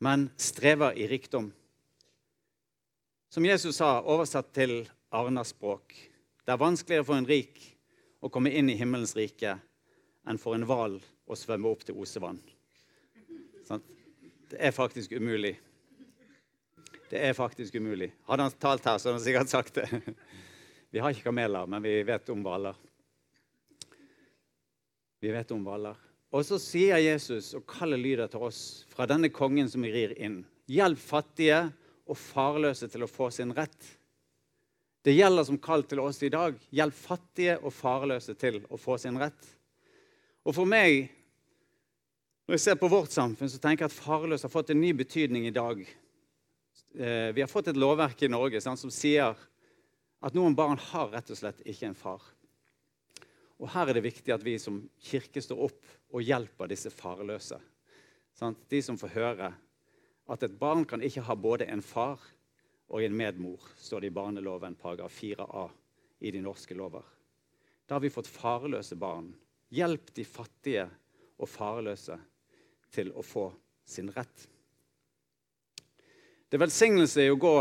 men 0.00 0.30
strever 0.36 0.96
i 0.98 1.06
rikdom. 1.06 1.52
Som 3.32 3.44
Jesus 3.44 3.76
sa, 3.76 4.02
oversatt 4.04 4.50
til 4.52 4.82
Arnas 5.08 5.54
språk. 5.54 5.94
Det 6.44 6.52
er 6.52 6.58
vanskeligere 6.60 7.06
for 7.08 7.16
en 7.16 7.24
rik 7.24 7.62
å 8.20 8.28
komme 8.28 8.50
inn 8.52 8.68
i 8.68 8.74
himmelens 8.76 9.14
rike 9.16 9.54
enn 10.28 10.40
for 10.42 10.52
en 10.52 10.66
hval 10.68 10.98
å 11.00 11.38
svømme 11.40 11.72
opp 11.72 11.86
til 11.88 11.96
osevann. 11.96 12.42
Det 14.52 14.60
er 14.60 14.76
faktisk 14.76 15.16
umulig. 15.16 15.54
Det 17.08 17.24
er 17.24 17.32
faktisk 17.32 17.80
umulig. 17.80 18.10
Hadde 18.28 18.50
han 18.50 18.60
talt 18.60 18.84
her, 18.84 19.00
så 19.00 19.08
hadde 19.08 19.22
han 19.22 19.24
sikkert 19.24 19.56
sagt 19.56 19.80
det. 19.80 19.88
Vi 20.92 21.00
har 21.00 21.16
ikke 21.16 21.30
kameler, 21.30 21.64
men 21.64 21.88
vi 21.88 22.02
vet 22.04 22.28
om 22.36 22.44
hvaler. 22.44 22.76
Vi 25.24 25.32
vet 25.32 25.56
om 25.56 25.64
hvaler. 25.64 25.96
Og 26.36 26.44
så 26.44 26.60
sier 26.60 27.00
Jesus 27.00 27.54
og 27.56 27.64
kaller 27.64 27.96
lyder 27.96 28.28
til 28.28 28.44
oss 28.44 28.82
fra 28.92 29.08
denne 29.08 29.32
kongen 29.32 29.72
som 29.72 29.88
rir 29.88 30.12
inn. 30.20 30.42
Hjelp 30.68 31.00
fattige 31.00 31.70
og 32.08 32.18
farløse 32.18 32.88
til 32.90 33.04
å 33.04 33.10
få 33.10 33.30
sin 33.34 33.52
rett. 33.54 33.90
Det 35.02 35.14
gjelder 35.14 35.46
som 35.46 35.58
kall 35.58 35.82
til 35.88 36.02
oss 36.02 36.20
i 36.22 36.30
dag. 36.30 36.54
Hjelp 36.70 36.94
fattige 36.94 37.56
og 37.58 37.74
farløse 37.74 38.34
til 38.38 38.60
å 38.70 38.78
få 38.78 38.98
sin 39.02 39.18
rett. 39.18 39.48
Og 40.46 40.54
for 40.54 40.68
meg, 40.68 41.08
når 42.46 42.58
jeg 42.58 42.64
ser 42.66 42.78
på 42.78 42.90
vårt 42.90 43.14
samfunn, 43.14 43.50
så 43.50 43.58
tenker 43.62 43.86
jeg 43.86 43.92
at 43.92 43.98
farløs 44.04 44.46
har 44.46 44.52
fått 44.52 44.70
en 44.74 44.80
ny 44.82 44.92
betydning 44.98 45.46
i 45.48 45.54
dag. 45.54 45.82
Eh, 46.94 47.30
vi 47.34 47.42
har 47.42 47.50
fått 47.50 47.72
et 47.72 47.78
lovverk 47.78 48.22
i 48.22 48.30
Norge 48.30 48.60
sant, 48.62 48.78
som 48.78 48.92
sier 48.94 49.34
at 50.22 50.38
noen 50.38 50.54
barn 50.54 50.78
har 50.90 51.10
rett 51.14 51.30
og 51.34 51.38
slett 51.38 51.62
ikke 51.66 51.88
en 51.90 51.98
far. 51.98 52.22
Og 53.62 53.70
her 53.74 53.90
er 53.90 53.98
det 53.98 54.06
viktig 54.06 54.34
at 54.34 54.42
vi 54.42 54.56
som 54.58 54.80
kirke 55.02 55.42
står 55.42 55.66
opp 55.68 55.92
og 56.12 56.26
hjelper 56.26 56.70
disse 56.70 56.90
farløse. 56.94 57.58
Sant? 58.38 58.58
De 58.70 58.80
som 58.82 58.98
får 58.98 59.14
høre 59.14 59.52
at 60.30 60.42
et 60.46 60.54
barn 60.58 60.84
kan 60.88 61.02
ikke 61.02 61.24
ha 61.26 61.34
både 61.34 61.66
en 61.70 61.82
far 61.82 62.20
og 62.92 63.02
en 63.02 63.16
medmor, 63.16 63.62
står 63.80 64.04
det 64.04 64.12
i 64.12 64.14
barneloven 64.14 64.76
paragraf 64.78 65.14
4a 65.16 65.66
i 66.22 66.30
de 66.30 66.42
norske 66.44 66.76
lover. 66.76 67.04
Da 67.86 67.96
har 67.96 68.04
vi 68.04 68.12
fått 68.12 68.30
farløse 68.30 68.96
barn. 68.96 69.32
Hjelp 69.72 70.12
de 70.14 70.24
fattige 70.28 70.86
og 71.40 71.48
farløse 71.48 72.18
til 72.92 73.10
å 73.16 73.24
få 73.24 73.48
sin 73.88 74.10
rett. 74.12 74.48
Det 76.48 76.58
er 76.58 76.66
velsignelse 76.66 77.24
i 77.24 77.32
å 77.32 77.40
gå 77.40 77.56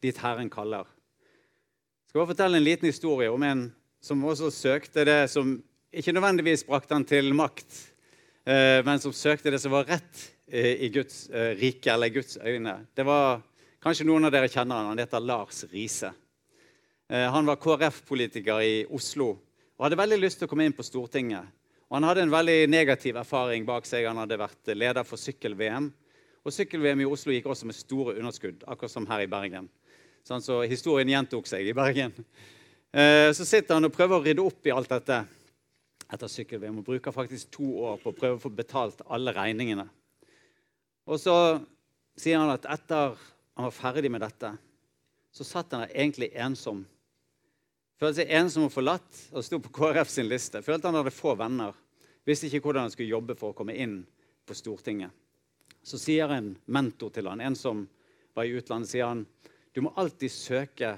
dit 0.00 0.16
Herren 0.22 0.50
kaller. 0.50 0.86
Jeg 0.86 2.12
skal 2.12 2.22
bare 2.22 2.30
fortelle 2.32 2.60
en 2.60 2.66
liten 2.66 2.88
historie 2.88 3.30
om 3.30 3.42
en 3.46 3.66
som 4.00 4.22
også 4.24 4.48
søkte 4.54 5.04
det 5.04 5.24
som 5.32 5.58
ikke 5.90 6.14
nødvendigvis 6.14 6.64
brakte 6.64 6.94
han 6.94 7.04
til 7.04 7.34
makt, 7.36 7.74
eh, 8.46 8.80
men 8.86 9.02
som 9.02 9.12
søkte 9.12 9.50
det 9.50 9.58
som 9.62 9.74
var 9.74 9.90
rett 9.90 10.22
i 10.50 10.88
Guds 10.94 11.28
eh, 11.30 11.54
rike, 11.58 11.92
eller 11.92 12.12
Guds 12.14 12.38
øyne. 12.42 12.80
Det 12.94 13.06
var 13.06 13.40
Kanskje 13.80 14.04
noen 14.04 14.28
av 14.28 14.32
dere 14.34 14.48
kjenner 14.52 14.76
han. 14.76 14.90
Han 14.92 15.00
heter 15.00 15.22
Lars 15.24 15.62
Riise. 15.70 16.10
Han 17.08 17.46
var 17.48 17.56
KrF-politiker 17.56 18.60
i 18.60 18.74
Oslo 18.92 19.30
og 19.80 19.86
hadde 19.86 19.96
veldig 19.96 20.18
lyst 20.20 20.36
til 20.36 20.44
å 20.44 20.50
komme 20.52 20.66
inn 20.68 20.74
på 20.76 20.84
Stortinget. 20.84 21.48
Og 21.88 21.96
Han 21.96 22.04
hadde 22.04 22.26
en 22.26 22.34
veldig 22.34 22.68
negativ 22.68 23.16
erfaring 23.16 23.64
bak 23.64 23.88
seg. 23.88 24.04
Han 24.04 24.20
hadde 24.20 24.36
vært 24.36 24.68
leder 24.76 25.06
for 25.08 25.16
sykkel-VM. 25.16 25.88
Og 26.44 26.52
Sykkel-VM 26.52 27.00
i 27.00 27.08
Oslo 27.08 27.32
gikk 27.32 27.48
også 27.48 27.68
med 27.68 27.76
store 27.76 28.14
underskudd, 28.20 28.62
akkurat 28.68 28.92
som 28.92 29.08
her 29.08 29.24
i 29.24 29.28
Bergen. 29.32 29.66
Sånn, 30.24 30.44
så 30.44 30.60
historien 30.68 31.08
gjentok 31.08 31.48
seg 31.48 31.68
i 31.68 31.74
Bergen. 31.76 32.12
Eh, 32.92 33.28
så 33.36 33.44
sitter 33.48 33.76
han 33.76 33.88
og 33.88 33.94
prøver 33.96 34.16
å 34.16 34.24
rydde 34.24 34.44
opp 34.44 34.68
i 34.68 34.72
alt 34.74 34.92
dette 34.92 35.18
etter 36.10 36.32
sykkel-VM 36.32 36.80
og 36.80 36.86
bruker 36.86 37.14
faktisk 37.14 37.52
to 37.54 37.68
år 37.86 38.00
på 38.02 38.12
å 38.12 38.16
prøve 38.16 38.38
å 38.38 38.42
få 38.42 38.52
betalt 38.52 39.04
alle 39.08 39.34
regningene. 39.36 39.84
Og 41.08 41.20
så 41.20 41.34
sier 42.18 42.40
han 42.40 42.52
at 42.52 42.66
etter 42.68 43.16
han 43.56 43.68
var 43.68 43.76
ferdig 43.76 44.10
med 44.12 44.22
dette, 44.24 44.54
så 45.32 45.46
satt 45.46 45.72
han 45.72 45.84
der 45.84 45.94
egentlig 45.94 46.30
ensom. 46.34 46.82
Følte 48.00 48.22
seg 48.22 48.32
ensom 48.40 48.66
og 48.66 48.74
forlatt 48.74 49.22
og 49.36 49.44
sto 49.44 49.60
på 49.62 49.72
KrF 49.76 50.08
sin 50.08 50.28
liste. 50.30 50.62
Følte 50.64 50.88
han 50.88 50.98
hadde 50.98 51.12
få 51.14 51.34
venner. 51.38 51.76
Visste 52.24 52.48
ikke 52.48 52.62
hvordan 52.64 52.88
han 52.88 52.94
skulle 52.94 53.12
jobbe 53.12 53.36
for 53.38 53.52
å 53.52 53.56
komme 53.56 53.76
inn 53.76 54.00
på 54.48 54.56
Stortinget. 54.56 55.12
Så 55.82 56.00
sier 56.00 56.32
en 56.32 56.54
mentor 56.66 57.12
til 57.14 57.28
han, 57.30 57.40
en 57.40 57.56
som 57.56 57.86
var 58.36 58.48
i 58.48 58.56
utlandet, 58.56 58.90
sier 58.90 59.08
han, 59.08 59.24
du 59.72 59.82
må 59.84 59.92
alltid 60.00 60.32
søke 60.32 60.94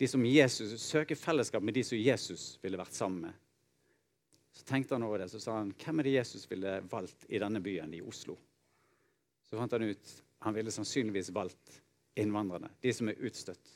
de 0.00 0.08
som 0.08 0.22
Jesus, 0.26 0.74
søke 0.82 1.16
fellesskap 1.18 1.64
med 1.64 1.76
de 1.76 1.82
som 1.84 1.98
Jesus 1.98 2.54
ville 2.62 2.78
vært 2.80 2.96
sammen 2.96 3.26
med. 3.28 3.40
Så 4.54 4.64
tenkte 4.66 4.96
han 4.96 5.06
over 5.06 5.22
det, 5.22 5.30
så 5.32 5.40
sa 5.42 5.58
han 5.58 5.74
hvem 5.78 6.00
er 6.00 6.08
det 6.08 6.14
Jesus 6.18 6.46
ville 6.50 6.78
valgt 6.90 7.26
i 7.28 7.40
denne 7.42 7.62
byen, 7.62 7.92
i 7.94 8.02
Oslo? 8.02 8.36
Så 9.50 9.58
fant 9.58 9.72
han 9.74 9.88
ut 9.90 10.12
han 10.40 10.56
ville 10.56 10.72
sannsynligvis 10.72 11.32
valgt 11.36 11.80
innvandrerne, 12.16 12.70
de 12.80 12.92
som 12.96 13.10
er 13.10 13.18
utstøtt. 13.28 13.72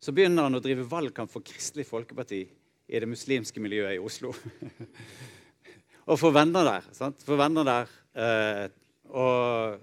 Så 0.00 0.12
begynner 0.16 0.44
han 0.44 0.58
å 0.58 0.60
drive 0.64 0.84
valgkamp 0.88 1.30
for 1.32 1.44
Kristelig 1.44 1.86
Folkeparti 1.88 2.40
i 2.90 3.00
det 3.00 3.08
muslimske 3.08 3.62
miljøet 3.62 3.96
i 3.96 4.02
Oslo. 4.02 4.34
og 6.10 6.20
får 6.20 6.34
venner 6.36 6.68
der. 6.68 6.90
sant? 6.96 7.24
Får 7.24 7.40
venner 7.40 7.68
der. 7.68 7.96
Eh, 8.12 8.66
og 9.14 9.80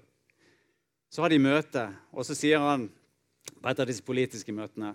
så 1.10 1.24
har 1.24 1.32
de 1.32 1.42
møte, 1.42 1.84
og 2.12 2.26
så 2.26 2.36
sier 2.38 2.62
han 2.62 2.86
på 3.58 3.70
et 3.70 3.82
av 3.82 3.88
disse 3.88 4.04
politiske 4.06 4.54
møtene 4.54 4.94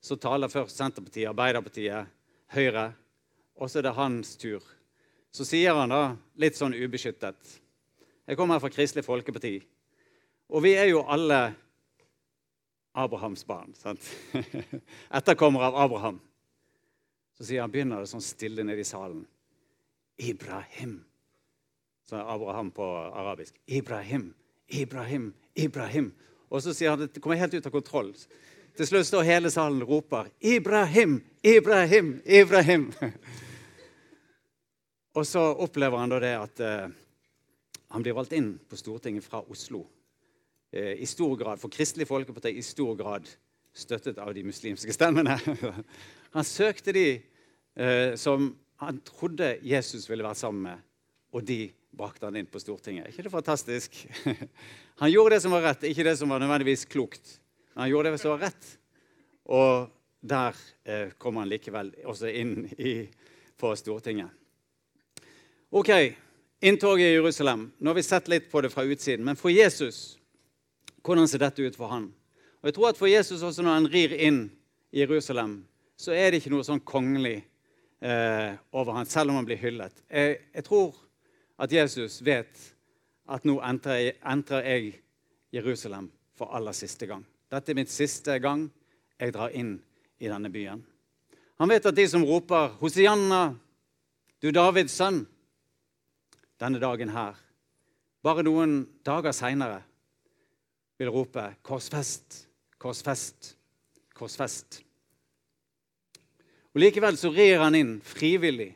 så 0.00 0.16
taler 0.16 0.48
først 0.48 0.78
Senterpartiet, 0.80 1.28
Arbeiderpartiet, 1.28 2.08
Høyre. 2.54 2.86
Og 3.60 3.68
så 3.68 3.80
er 3.80 3.90
det 3.90 3.96
hans 3.98 4.32
tur. 4.40 4.64
Så 5.30 5.44
sier 5.44 5.76
han 5.76 5.92
da, 5.92 6.14
litt 6.40 6.56
sånn 6.56 6.74
ubeskyttet 6.74 7.59
Jeg 8.30 8.38
kommer 8.38 8.54
her 8.54 8.62
fra 8.62 8.70
Kristelig 8.70 9.02
Folkeparti. 9.02 9.56
Og 10.54 10.62
vi 10.62 10.76
er 10.78 10.86
jo 10.92 11.00
alle 11.02 11.50
Abrahams 12.94 13.42
barn. 13.44 13.74
sant? 13.74 14.06
Etterkommere 15.18 15.66
av 15.66 15.78
Abraham. 15.82 16.20
Så 17.34 17.48
sier 17.48 17.64
han, 17.64 17.72
begynner 17.74 17.98
det 17.98 18.12
sånn 18.12 18.22
stille 18.22 18.62
nede 18.62 18.84
i 18.84 18.86
salen. 18.86 19.24
Ibrahim. 20.22 21.00
Så 22.06 22.20
er 22.20 22.30
Abraham 22.36 22.70
på 22.70 22.86
arabisk. 23.08 23.58
Ibrahim, 23.66 24.30
Ibrahim, 24.68 25.32
Ibrahim. 25.58 26.12
Og 26.54 26.62
så 26.62 26.70
sier 26.70 26.94
han 26.94 27.02
det 27.02 27.18
kommer 27.18 27.42
helt 27.42 27.58
ut 27.58 27.66
av 27.66 27.74
kontroll. 27.74 28.14
Til 28.78 28.86
slutt 28.86 29.10
står 29.10 29.26
hele 29.26 29.50
salen 29.50 29.82
og 29.82 29.90
roper 29.96 30.30
'Ibrahim! 30.38 31.18
Ibrahim! 31.42 32.22
Ibrahim!' 32.22 32.92
Og 35.18 35.26
så 35.26 35.50
opplever 35.50 35.98
han 35.98 36.14
da 36.14 36.22
det 36.22 36.36
at 36.38 36.60
uh, 36.62 36.92
han 37.90 38.04
blir 38.04 38.16
valgt 38.16 38.34
inn 38.36 38.54
på 38.70 38.78
Stortinget 38.78 39.26
fra 39.26 39.42
Oslo. 39.50 39.84
Uh, 40.74 40.94
I 40.96 41.06
stor 41.06 41.34
grad, 41.36 41.60
For 41.60 41.72
Kristelig 41.72 42.08
Folkeparti 42.08 42.54
i 42.54 42.64
stor 42.64 42.94
grad 42.98 43.28
støttet 43.74 44.18
av 44.18 44.32
de 44.34 44.44
muslimske 44.46 44.94
stemmene. 44.94 45.36
han 46.36 46.46
søkte 46.46 46.94
de 46.94 47.06
uh, 47.78 48.16
som 48.18 48.52
han 48.80 49.02
trodde 49.04 49.58
Jesus 49.66 50.08
ville 50.08 50.24
være 50.24 50.38
sammen 50.40 50.62
med, 50.70 50.86
og 51.36 51.44
de 51.44 51.66
brakte 51.96 52.26
han 52.26 52.38
inn 52.38 52.48
på 52.48 52.62
Stortinget. 52.62 53.10
Ikke 53.10 53.26
det 53.26 53.32
fantastisk? 53.32 53.96
Han 55.02 55.10
gjorde 55.10 55.34
det 55.34 55.42
som 55.44 55.52
var 55.52 55.66
rett, 55.66 55.84
ikke 55.88 56.04
det 56.06 56.14
som 56.16 56.32
var 56.32 56.40
nødvendigvis 56.42 56.86
klokt. 56.88 57.34
Han 57.74 57.90
gjorde 57.90 58.12
det 58.14 58.20
som 58.22 58.34
var 58.34 58.46
rett. 58.46 58.70
Og 59.50 59.90
der 60.20 60.56
eh, 60.84 61.12
kom 61.18 61.40
han 61.40 61.48
likevel 61.48 61.92
også 62.08 62.28
inn 62.28 62.68
i, 62.76 63.08
på 63.58 63.72
Stortinget. 63.76 64.28
Ok, 65.70 65.90
inntoget 66.60 67.04
i 67.04 67.12
Jerusalem. 67.12 67.72
Nå 67.78 67.90
har 67.90 67.94
vi 67.94 68.02
sett 68.02 68.28
litt 68.28 68.50
på 68.50 68.60
det 68.60 68.70
fra 68.70 68.84
utsiden. 68.84 69.24
Men 69.24 69.36
for 69.36 69.50
Jesus, 69.50 70.18
hvordan 71.02 71.28
ser 71.28 71.42
dette 71.42 71.62
ut 71.62 71.76
for 71.76 71.92
han? 71.92 72.10
Og 72.60 72.68
jeg 72.68 72.76
tror 72.76 72.90
at 72.90 72.98
For 72.98 73.08
Jesus 73.08 73.42
også 73.42 73.64
når 73.64 73.78
han 73.78 73.88
rir 73.92 74.12
inn 74.12 74.40
i 74.92 75.00
Jerusalem, 75.00 75.64
så 75.96 76.12
er 76.12 76.30
det 76.30 76.40
ikke 76.40 76.52
noe 76.52 76.64
sånn 76.64 76.82
kongelig 76.84 77.38
eh, 78.00 78.52
over 78.72 78.98
han, 78.98 79.08
selv 79.08 79.32
om 79.32 79.40
han 79.40 79.48
blir 79.48 79.60
hyllet. 79.60 80.02
Jeg, 80.10 80.40
jeg, 80.54 80.64
tror 80.64 80.96
at 81.60 81.72
Jesus 81.72 82.20
vet 82.24 82.60
at 83.30 83.44
nå 83.48 83.58
entrer 83.64 84.00
jeg, 84.00 84.18
entrer 84.24 84.66
jeg 84.66 84.92
Jerusalem 85.56 86.10
for 86.36 86.52
aller 86.56 86.76
siste 86.76 87.08
gang. 87.08 87.24
Dette 87.50 87.72
er 87.72 87.80
mitt 87.80 87.92
siste 87.92 88.36
gang 88.40 88.68
jeg 89.20 89.34
drar 89.36 89.52
inn 89.56 89.78
i 90.20 90.28
denne 90.28 90.52
byen. 90.52 90.84
Han 91.60 91.68
vet 91.68 91.88
at 91.88 91.96
de 91.96 92.06
som 92.08 92.24
roper 92.24 92.76
'Hosianna, 92.80 93.54
du 94.40 94.50
Davids 94.50 94.96
sønn', 94.96 95.26
denne 96.60 96.80
dagen 96.82 97.12
her, 97.14 97.38
bare 98.22 98.44
noen 98.44 98.84
dager 99.06 99.32
seinere 99.32 99.80
vil 101.00 101.08
rope 101.08 101.46
'Korsfest, 101.62 102.46
korsfest, 102.78 103.54
korsfest'. 104.14 104.82
Og 106.74 106.80
Likevel 106.80 107.16
så 107.16 107.32
rir 107.32 107.58
han 107.58 107.74
inn 107.74 107.94
frivillig, 108.04 108.74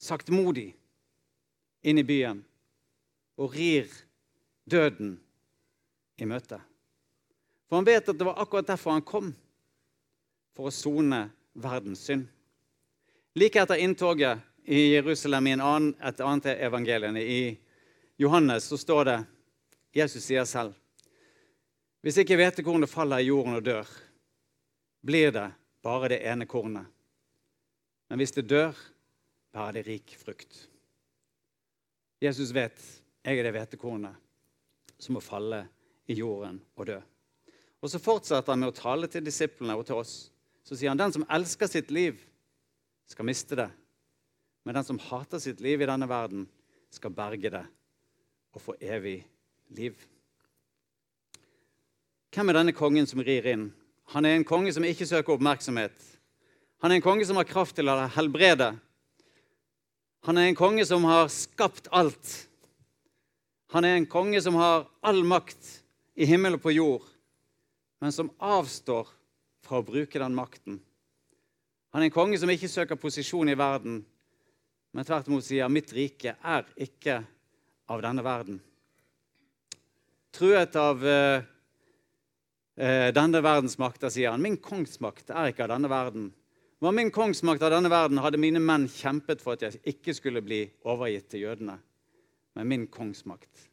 saktmodig, 0.00 0.72
inn 1.84 2.00
i 2.00 2.04
byen 2.04 2.40
og 3.40 3.54
rir 3.54 3.88
døden 4.68 5.14
i 6.20 6.26
møte. 6.28 6.58
For 7.68 7.78
han 7.78 7.86
vet 7.86 8.08
at 8.08 8.18
det 8.18 8.26
var 8.26 8.40
akkurat 8.42 8.66
derfor 8.66 8.96
han 8.96 9.06
kom. 9.06 9.30
For 10.56 10.68
å 10.68 10.74
sone 10.74 11.22
verdens 11.54 12.02
synd. 12.08 12.26
Like 13.38 13.60
etter 13.62 13.78
inntoget 13.78 14.42
i 14.70 14.94
Jerusalem 14.94 15.46
i 15.46 15.52
en 15.56 15.60
annen, 15.66 15.94
et 15.98 16.20
annet 16.22 16.46
evangeliene, 16.62 17.22
i 17.22 17.58
Johannes, 18.22 18.68
så 18.70 18.78
står 18.78 19.04
det 19.08 19.16
Jesus 19.98 20.22
sier 20.22 20.46
selv 20.46 20.76
Hvis 22.06 22.20
ikke 22.22 22.36
hvetekornet 22.38 22.90
faller 22.90 23.18
i 23.18 23.26
jorden 23.26 23.58
og 23.58 23.64
dør, 23.66 23.88
blir 25.02 25.34
det 25.34 25.48
bare 25.82 26.12
det 26.12 26.20
ene 26.22 26.46
kornet. 26.46 26.86
Men 28.08 28.22
hvis 28.22 28.32
det 28.36 28.46
dør, 28.46 28.78
bærer 29.50 29.80
det 29.80 29.84
rik 29.88 30.14
frukt. 30.22 30.68
Jesus 32.22 32.54
vet 32.54 32.78
jeg 33.26 33.40
er 33.40 33.48
det 33.48 33.54
hvetekornet 33.56 35.02
som 35.02 35.18
må 35.18 35.24
falle 35.24 35.64
i 36.06 36.14
jorden 36.20 36.62
og 36.78 36.86
dø. 36.92 37.00
Og 37.82 37.90
så 37.90 37.98
fortsetter 37.98 38.52
han 38.52 38.62
med 38.62 38.70
å 38.70 38.78
tale 38.78 39.10
til 39.10 39.26
disiplene 39.26 39.74
og 39.74 39.86
til 39.88 39.98
oss. 39.98 40.30
Så 40.62 40.78
sier 40.78 40.92
han 40.92 41.00
den 41.00 41.18
som 41.18 41.26
elsker 41.26 41.66
sitt 41.66 41.90
liv, 41.90 42.22
skal 43.10 43.26
miste 43.26 43.58
det. 43.58 43.70
Men 44.64 44.76
den 44.76 44.86
som 44.86 44.98
hater 44.98 45.40
sitt 45.42 45.60
liv 45.60 45.82
i 45.82 45.88
denne 45.88 46.08
verden, 46.10 46.46
skal 46.90 47.14
berge 47.14 47.52
det 47.52 47.62
og 48.50 48.62
få 48.64 48.74
evig 48.82 49.20
liv. 49.78 49.94
Hvem 52.34 52.50
er 52.50 52.58
denne 52.58 52.74
kongen 52.74 53.06
som 53.06 53.22
rir 53.22 53.46
inn? 53.46 53.68
Han 54.10 54.26
er 54.26 54.34
en 54.34 54.46
konge 54.46 54.72
som 54.74 54.86
ikke 54.86 55.06
søker 55.06 55.36
oppmerksomhet. 55.36 55.94
Han 56.82 56.90
er 56.90 56.98
en 56.98 57.04
konge 57.04 57.26
som 57.28 57.38
har 57.38 57.46
kraft 57.46 57.78
til 57.78 57.90
å 57.90 57.94
helbrede. 58.16 58.72
Han 60.26 60.38
er 60.38 60.50
en 60.50 60.58
konge 60.58 60.82
som 60.86 61.06
har 61.06 61.30
skapt 61.30 61.86
alt. 61.94 62.34
Han 63.70 63.86
er 63.86 64.00
en 64.00 64.10
konge 64.10 64.42
som 64.42 64.58
har 64.58 64.88
all 65.06 65.22
makt 65.22 65.76
i 66.18 66.26
himmel 66.26 66.58
og 66.58 66.64
på 66.66 66.74
jord 66.74 67.06
men 68.00 68.12
som 68.12 68.30
avstår 68.38 69.08
fra 69.64 69.80
å 69.80 69.84
bruke 69.84 70.18
den 70.18 70.34
makten. 70.34 70.78
Han 71.92 72.02
er 72.02 72.08
en 72.08 72.14
konge 72.14 72.38
som 72.40 72.50
ikke 72.50 72.70
søker 72.70 72.98
posisjon 73.00 73.50
i 73.52 73.58
verden, 73.58 74.00
men 74.92 75.06
tvert 75.06 75.28
imot 75.28 75.44
sier 75.46 75.68
'mitt 75.68 75.92
rike 75.92 76.34
er 76.42 76.66
ikke 76.76 77.20
av 77.88 78.02
denne 78.02 78.22
verden'. 78.22 78.60
Truet 80.32 80.76
av 80.76 81.06
eh, 81.06 81.42
eh, 82.76 83.08
denne 83.14 83.42
verdens 83.42 83.78
makter, 83.78 84.10
sier 84.10 84.30
han. 84.30 84.42
'Min 84.42 84.56
kongsmakt 84.56 85.30
er 85.30 85.50
ikke 85.50 85.66
av 85.66 85.74
denne 85.76 85.90
verden'. 85.90 86.32
Var 86.80 86.92
min 86.92 87.10
kongsmakt 87.10 87.62
av 87.62 87.74
denne 87.74 87.90
verden, 87.92 88.18
hadde 88.18 88.40
mine 88.40 88.58
menn 88.58 88.86
kjempet 88.88 89.42
for 89.42 89.52
at 89.52 89.62
jeg 89.66 89.82
ikke 89.84 90.14
skulle 90.16 90.40
bli 90.40 90.62
overgitt 90.88 91.28
til 91.28 91.44
jødene. 91.44 91.76
Men 92.56 92.68
min 92.68 92.86
kongsmakt 92.86 93.68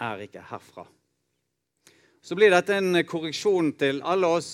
er 0.00 0.22
ikke 0.22 0.44
herfra. 0.52 0.86
Så 2.22 2.36
blir 2.38 2.54
dette 2.54 2.76
en 2.78 3.02
korreksjon 3.04 3.72
til 3.76 3.98
alle 4.06 4.30
oss 4.38 4.52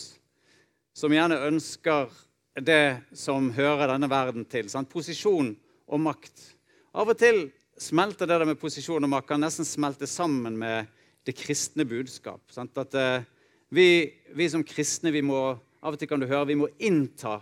som 0.96 1.12
gjerne 1.12 1.42
ønsker 1.50 2.08
det 2.56 3.02
som 3.12 3.50
hører 3.54 3.92
denne 3.92 4.08
verden 4.10 4.48
til. 4.48 4.72
Sant? 4.72 4.88
Posisjon 4.90 5.52
og 5.90 6.02
makt. 6.02 6.46
Av 6.94 7.10
og 7.10 7.18
til 7.18 7.48
smelter 7.80 8.28
det 8.28 8.38
der 8.38 8.48
med 8.48 8.60
posisjon 8.60 9.04
og 9.06 9.12
makt 9.12 9.30
kan 9.30 9.42
nesten 9.42 9.66
smelte 9.68 10.08
sammen 10.10 10.58
med 10.60 10.90
det 11.26 11.36
kristne 11.36 11.86
budskap. 11.88 12.42
Sant? 12.54 12.76
At 12.80 12.96
uh, 12.96 13.26
vi, 13.74 14.10
vi, 14.34 14.48
som 14.50 14.64
kristne 14.66 15.12
vi 15.14 15.22
må, 15.24 15.40
av 15.80 15.94
og 15.94 16.00
til 16.00 16.10
kan 16.10 16.22
du 16.22 16.28
høre, 16.28 16.48
vi 16.50 16.58
må 16.60 16.70
innta 16.82 17.38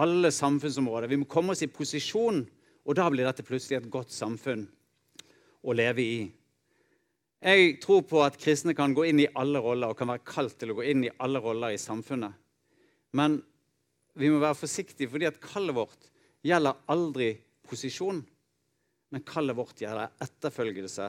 alle 0.00 0.30
samfunnsområder. 0.34 1.10
Vi 1.10 1.18
må 1.22 1.28
komme 1.30 1.54
oss 1.54 1.64
i 1.66 1.70
posisjon, 1.72 2.44
og 2.86 2.96
da 2.96 3.08
blir 3.10 3.26
dette 3.26 3.46
plutselig 3.46 3.80
et 3.80 3.90
godt 3.92 4.14
samfunn 4.14 4.66
å 5.60 5.74
leve 5.76 6.04
i. 6.04 6.20
Jeg 7.40 7.76
tror 7.80 8.02
på 8.04 8.20
at 8.22 8.36
kristne 8.40 8.74
kan 8.76 8.92
gå 8.96 9.06
inn 9.08 9.22
i 9.22 9.30
alle 9.40 9.62
roller 9.64 9.92
og 9.92 9.98
kan 9.98 10.10
være 10.12 10.26
kalt 10.28 10.58
til 10.60 10.72
å 10.72 10.78
gå 10.80 10.84
inn 10.92 11.06
i 11.08 11.12
alle 11.24 11.40
roller 11.40 11.72
i 11.72 11.80
samfunnet. 11.80 12.36
Men 13.16 13.38
vi 14.20 14.28
må 14.30 14.40
være 14.42 14.58
forsiktige, 14.60 15.08
fordi 15.08 15.28
at 15.28 15.40
kallet 15.42 15.76
vårt 15.76 16.10
gjelder 16.46 16.78
aldri 16.92 17.32
posisjon. 17.70 18.20
Men 19.10 19.24
kallet 19.26 19.58
vårt 19.58 19.80
gjelder 19.82 20.12
etterfølgelse 20.22 21.08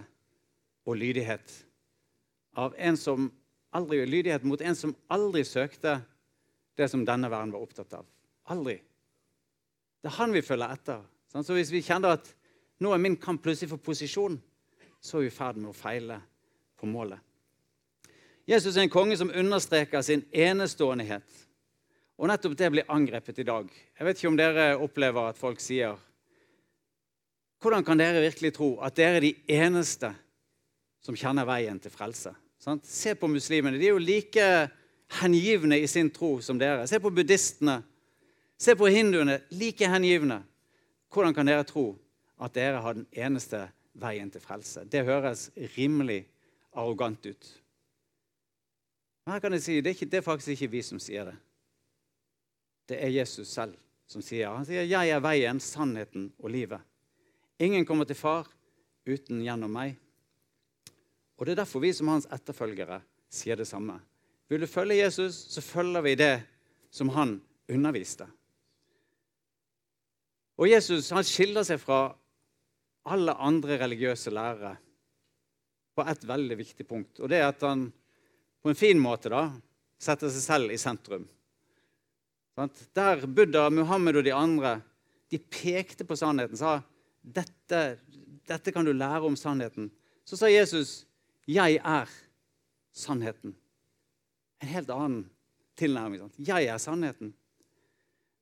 og 0.90 0.98
lydighet. 0.98 1.54
Av 2.58 2.74
en 2.78 2.98
som 2.98 3.30
aldri, 3.78 4.02
lydighet 4.06 4.46
mot 4.48 4.62
en 4.62 4.78
som 4.78 4.96
aldri 5.14 5.44
søkte 5.48 6.00
det 6.78 6.88
som 6.90 7.06
denne 7.06 7.30
verden 7.32 7.54
var 7.54 7.64
opptatt 7.64 7.94
av. 8.00 8.08
Aldri. 8.52 8.80
Det 10.02 10.10
er 10.10 10.18
han 10.18 10.34
vi 10.34 10.42
følger 10.42 10.74
etter. 10.74 11.04
Så 11.32 11.56
hvis 11.56 11.72
vi 11.72 11.84
kjenner 11.86 12.18
at 12.18 12.32
nå 12.82 12.92
er 12.92 13.02
min 13.02 13.20
kamp 13.22 13.44
plutselig 13.44 13.70
for 13.72 13.84
posisjon, 13.86 14.40
så 15.02 15.20
er 15.20 15.28
vi 15.28 15.30
i 15.30 15.36
ferd 15.36 15.60
med 15.62 15.72
å 15.72 15.78
feile 15.78 16.18
på 16.80 16.90
målet. 16.90 17.20
Jesus 18.50 18.76
er 18.76 18.88
en 18.88 18.92
konge 18.92 19.16
som 19.20 19.30
understreker 19.30 20.02
sin 20.04 20.26
eneståenhet. 20.34 21.26
Og 22.18 22.30
nettopp 22.30 22.58
det 22.58 22.70
blir 22.74 22.90
angrepet 22.92 23.40
i 23.42 23.46
dag. 23.48 23.70
Jeg 23.70 24.06
vet 24.08 24.18
ikke 24.18 24.32
om 24.32 24.40
dere 24.40 24.66
opplever 24.82 25.30
at 25.30 25.40
folk 25.40 25.62
sier 25.62 25.96
Hvordan 27.62 27.86
kan 27.86 28.00
dere 28.00 28.24
virkelig 28.24 28.56
tro 28.56 28.74
at 28.82 28.96
dere 28.98 29.20
er 29.20 29.26
de 29.28 29.36
eneste 29.54 30.10
som 31.06 31.18
kjenner 31.18 31.46
veien 31.46 31.78
til 31.82 31.94
frelse? 31.94 32.34
Sant? 32.62 32.86
Se 32.90 33.14
på 33.18 33.30
muslimene. 33.30 33.78
De 33.78 33.86
er 33.86 33.94
jo 33.94 34.02
like 34.02 34.48
hengivne 35.22 35.78
i 35.82 35.88
sin 35.90 36.10
tro 36.14 36.40
som 36.42 36.58
dere. 36.62 36.88
Se 36.90 37.00
på 37.02 37.12
buddhistene. 37.14 37.82
Se 38.58 38.74
på 38.78 38.90
hinduene. 38.90 39.40
Like 39.54 39.90
hengivne. 39.90 40.42
Hvordan 41.14 41.38
kan 41.38 41.50
dere 41.50 41.66
tro 41.68 41.86
at 42.42 42.54
dere 42.58 42.82
har 42.82 42.98
den 42.98 43.08
eneste 43.12 43.68
veien 43.94 44.32
til 44.34 44.42
frelse? 44.42 44.86
Det 44.90 45.06
høres 45.06 45.50
rimelig 45.78 46.24
arrogant 46.74 47.26
ut. 47.26 47.50
Men 49.26 49.36
her 49.36 49.42
kan 49.44 49.54
jeg 49.54 49.66
si, 49.66 49.82
det 49.82 49.92
er, 49.92 49.98
ikke, 50.00 50.10
det 50.10 50.18
er 50.18 50.26
faktisk 50.26 50.56
ikke 50.56 50.72
vi 50.72 50.86
som 50.86 51.02
sier 51.02 51.30
det. 51.30 51.38
Det 52.90 52.98
er 52.98 53.14
Jesus 53.14 53.54
selv 53.54 53.78
som 54.10 54.24
sier. 54.26 54.50
Han 54.50 54.66
sier, 54.66 54.82
'Jeg 54.84 55.10
er 55.10 55.20
veien, 55.24 55.60
sannheten 55.60 56.34
og 56.40 56.50
livet'. 56.50 56.82
Ingen 57.62 57.86
kommer 57.86 58.08
til 58.10 58.18
Far 58.18 58.48
uten 59.06 59.44
gjennom 59.46 59.70
meg. 59.74 59.94
Og 61.38 61.46
Det 61.46 61.54
er 61.54 61.62
derfor 61.62 61.84
vi 61.84 61.92
som 61.94 62.10
hans 62.10 62.26
etterfølgere 62.30 63.02
sier 63.30 63.58
det 63.58 63.68
samme. 63.70 64.00
Vil 64.50 64.62
du 64.62 64.68
følge 64.70 65.00
Jesus, 65.00 65.38
så 65.54 65.62
følger 65.62 66.02
vi 66.02 66.16
det 66.18 66.36
som 66.92 67.10
han 67.14 67.38
underviste. 67.70 68.26
Og 70.58 70.70
Jesus 70.70 71.10
han 71.14 71.26
skiller 71.26 71.66
seg 71.66 71.80
fra 71.82 72.12
alle 73.10 73.34
andre 73.34 73.78
religiøse 73.82 74.34
lærere 74.34 74.76
på 75.98 76.06
et 76.10 76.26
veldig 76.28 76.58
viktig 76.60 76.86
punkt. 76.88 77.22
Og 77.22 77.30
det 77.30 77.40
er 77.42 77.50
at 77.50 77.64
han 77.66 77.88
på 78.62 78.70
en 78.70 78.78
fin 78.78 79.00
måte 79.02 79.32
da, 79.34 79.48
setter 80.02 80.30
seg 80.34 80.44
selv 80.44 80.74
i 80.74 80.82
sentrum. 80.82 81.26
Der 82.94 83.26
Buddha, 83.26 83.70
Muhammed 83.70 84.20
og 84.20 84.26
de 84.26 84.34
andre 84.36 84.80
de 85.32 85.40
pekte 85.40 86.06
på 86.06 86.18
sannheten, 86.20 86.60
sa 86.60 86.82
dette, 87.22 88.00
dette 88.48 88.72
kan 88.72 88.86
du 88.86 88.94
lære 88.94 89.26
om 89.26 89.36
sannheten. 89.36 89.92
Så 90.26 90.38
sa 90.38 90.48
Jesus, 90.48 91.06
'Jeg 91.48 91.82
er 91.84 92.10
sannheten'. 92.94 93.56
En 94.62 94.68
helt 94.68 94.90
annen 94.90 95.30
tilnærming. 95.76 96.20
Sant? 96.20 96.48
Jeg 96.48 96.66
er 96.66 96.78
sannheten. 96.78 97.34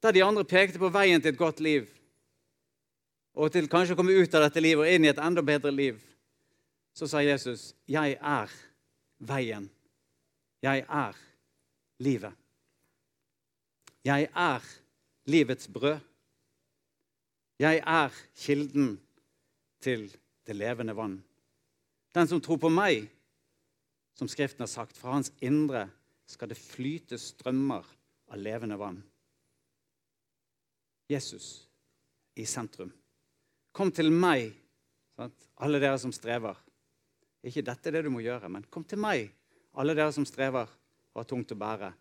Der 0.03 0.11
de 0.11 0.23
andre 0.23 0.43
pekte 0.43 0.79
på 0.79 0.89
veien 0.89 1.21
til 1.21 1.33
et 1.33 1.37
godt 1.37 1.59
liv, 1.59 1.87
og 3.33 3.51
til 3.51 3.69
kanskje 3.69 3.93
å 3.93 3.99
komme 3.99 4.15
ut 4.15 4.33
av 4.35 4.41
dette 4.41 4.61
livet 4.61 4.83
og 4.83 4.93
inn 4.93 5.05
i 5.05 5.11
et 5.11 5.21
enda 5.21 5.41
bedre 5.41 5.71
liv, 5.71 5.99
så 6.93 7.07
sa 7.07 7.17
Jesus, 7.23 7.73
'Jeg 7.87 8.17
er 8.21 8.49
veien. 9.19 9.69
Jeg 10.61 10.85
er 10.89 11.15
livet'. 11.99 12.35
Jeg 14.05 14.29
er 14.35 14.63
livets 15.25 15.67
brød. 15.67 15.99
Jeg 17.59 17.81
er 17.83 18.13
kilden 18.39 18.93
til 19.83 20.07
det 20.47 20.55
levende 20.55 20.95
vann. 20.95 21.17
Den 22.15 22.27
som 22.27 22.39
tror 22.41 22.59
på 22.61 22.71
meg, 22.71 23.09
som 24.15 24.29
Skriften 24.31 24.63
har 24.63 24.71
sagt, 24.71 24.97
fra 24.97 25.17
hans 25.17 25.31
indre 25.43 25.89
skal 26.29 26.51
det 26.51 26.59
flyte 26.59 27.19
strømmer 27.19 27.83
av 28.31 28.39
levende 28.39 28.77
vann. 28.79 29.01
Jesus 31.09 31.67
i 32.39 32.45
sentrum. 32.47 32.91
Kom 33.75 33.91
til 33.91 34.11
meg, 34.13 34.53
alle 35.59 35.81
dere 35.81 35.99
som 35.99 36.13
strever. 36.15 36.55
Ikke 37.43 37.63
dette 37.65 37.89
er 37.89 37.97
det 37.97 38.05
du 38.07 38.13
må 38.13 38.23
gjøre, 38.23 38.49
men 38.51 38.67
kom 38.71 38.85
til 38.87 39.01
meg, 39.01 39.27
alle 39.75 39.95
dere 39.97 40.13
som 40.15 40.27
strever 40.27 40.69
og 41.13 41.21
har 41.21 41.27
tungt 41.27 41.51
å 41.51 41.59
bære, 41.59 41.91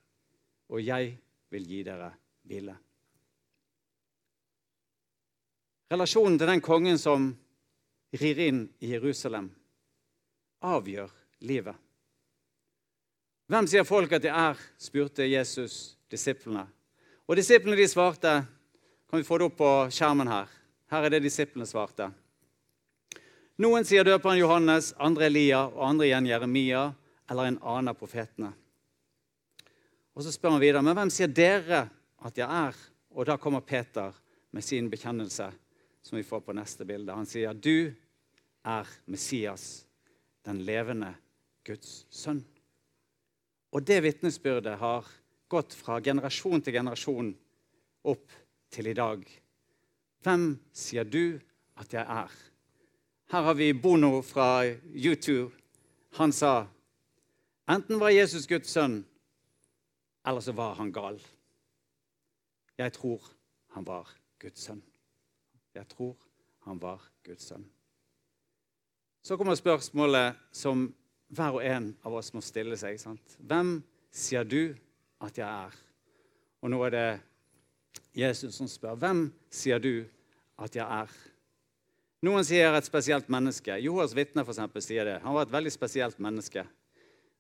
og 0.71 0.83
jeg 0.85 1.17
vil 1.51 1.67
gi 1.67 1.83
dere 1.87 2.13
hvile. 2.47 2.75
Relasjonen 5.89 6.37
til 6.39 6.51
den 6.51 6.61
kongen 6.61 6.99
som 7.01 7.31
rir 8.21 8.41
inn 8.45 8.65
i 8.85 8.91
Jerusalem, 8.93 9.49
avgjør 10.61 11.09
livet. 11.49 11.77
Hvem 13.49 13.69
sier 13.71 13.87
folk 13.89 14.13
at 14.13 14.25
de 14.25 14.29
er? 14.29 14.59
spurte 14.77 15.25
Jesus 15.25 15.97
disiplene. 16.13 16.67
Og 17.25 17.37
disiplene 17.37 17.77
de 17.77 17.89
svarte 17.89 18.43
Kan 19.09 19.23
vi 19.23 19.25
få 19.25 19.39
det 19.41 19.47
opp 19.49 19.57
på 19.57 19.69
skjermen 19.89 20.29
her? 20.29 20.51
Her 20.93 21.07
er 21.07 21.15
det 21.15 21.23
disiplene 21.25 21.65
svarte. 21.65 22.11
Noen 23.57 23.87
sier 23.89 24.05
døperen 24.05 24.37
Johannes, 24.37 24.91
andre 25.01 25.31
Elia 25.31 25.63
og 25.65 25.81
andre 25.87 26.11
igjen 26.11 26.29
Jeremia 26.29 26.83
eller 27.31 27.49
en 27.49 27.57
annen 27.63 27.89
av 27.91 27.97
profetene. 27.97 28.53
Og 30.13 30.23
Så 30.23 30.35
spør 30.35 30.57
han 30.57 30.61
videre, 30.61 30.83
men 30.85 30.97
hvem 30.99 31.11
sier 31.15 31.33
dere 31.33 31.87
at 32.21 32.37
jeg 32.37 32.45
er? 32.45 32.77
Og 33.17 33.25
da 33.25 33.39
kommer 33.41 33.65
Peter 33.65 34.13
med 34.53 34.65
sin 34.65 34.91
bekjennelse, 34.91 35.49
som 36.09 36.17
vi 36.17 36.25
får 36.25 36.41
på 36.41 36.57
neste 36.57 36.87
bilde. 36.89 37.13
Han 37.13 37.29
sier, 37.29 37.53
du 37.53 37.93
er 38.65 38.89
Messias, 39.13 39.85
den 40.49 40.63
levende 40.65 41.13
Guds 41.69 42.07
sønn. 42.09 42.41
Og 43.77 43.85
det 43.85 44.01
vitnesbyrdet 44.07 44.79
har 44.81 45.09
gått 45.53 45.77
fra 45.77 45.99
generasjon 46.01 46.65
til 46.65 46.79
generasjon 46.79 47.35
opp 48.09 48.33
til 48.73 48.89
i 48.89 48.97
dag. 48.97 49.21
Hvem 50.25 50.49
sier 50.73 51.05
du 51.05 51.39
at 51.79 51.93
jeg 51.93 52.05
er? 52.05 52.33
Her 53.29 53.45
har 53.51 53.57
vi 53.61 53.75
Bono 53.77 54.23
fra 54.25 54.65
U2. 54.65 55.37
Han 56.17 56.33
sa 56.33 56.67
enten 57.69 58.01
var 58.01 58.17
Jesus 58.17 58.49
Guds 58.49 58.73
sønn, 58.73 59.03
eller 60.25 60.41
så 60.41 60.57
var 60.57 60.79
han 60.81 60.93
gal. 60.93 61.21
Jeg 62.81 62.97
tror 62.97 63.35
han 63.77 63.85
var 63.85 64.09
Guds 64.41 64.65
sønn. 64.65 64.81
Jeg 65.79 65.89
tror 65.95 66.15
han 66.67 66.81
var 66.83 67.03
Guds 67.27 67.49
sønn. 67.51 67.65
Så 69.23 69.37
kommer 69.37 69.59
spørsmålet 69.59 70.39
som 70.55 70.89
hver 71.29 71.59
og 71.59 71.65
en 71.65 71.91
av 72.07 72.15
oss 72.19 72.33
må 72.35 72.43
stille 72.45 72.77
seg. 72.81 72.99
Sant? 73.01 73.37
Hvem 73.39 73.79
sier 74.15 74.47
du 74.49 74.75
at 75.23 75.39
jeg 75.39 75.49
er? 75.49 75.75
Og 76.65 76.73
nå 76.73 76.81
er 76.87 76.95
det 76.95 77.09
Jesus 78.17 78.57
som 78.59 78.71
spør. 78.71 78.97
Hvem 78.99 79.27
sier 79.53 79.83
du 79.83 80.07
at 80.59 80.75
jeg 80.75 80.85
er? 80.85 81.13
Noen 82.27 82.47
sier 82.47 82.75
et 82.75 82.89
spesielt 82.89 83.29
menneske. 83.31 83.77
Johas 83.85 84.17
vitne 84.17 84.43
for 84.43 84.55
eksempel, 84.55 84.83
sier 84.83 85.07
det. 85.07 85.21
Han 85.23 85.37
var 85.37 85.47
et 85.47 85.55
veldig 85.55 85.71
spesielt 85.71 86.19
menneske. 86.19 86.65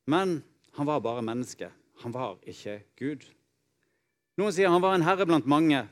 Men 0.07 0.39
han 0.79 0.87
var 0.87 1.03
bare 1.03 1.25
menneske. 1.25 1.73
Han 2.05 2.15
var 2.15 2.37
ikke 2.47 2.79
Gud. 3.01 3.25
Noen 4.39 4.55
sier 4.55 4.71
han 4.71 4.85
var 4.85 4.95
en 4.95 5.03
herre 5.03 5.27
blant 5.27 5.49
mange. 5.51 5.83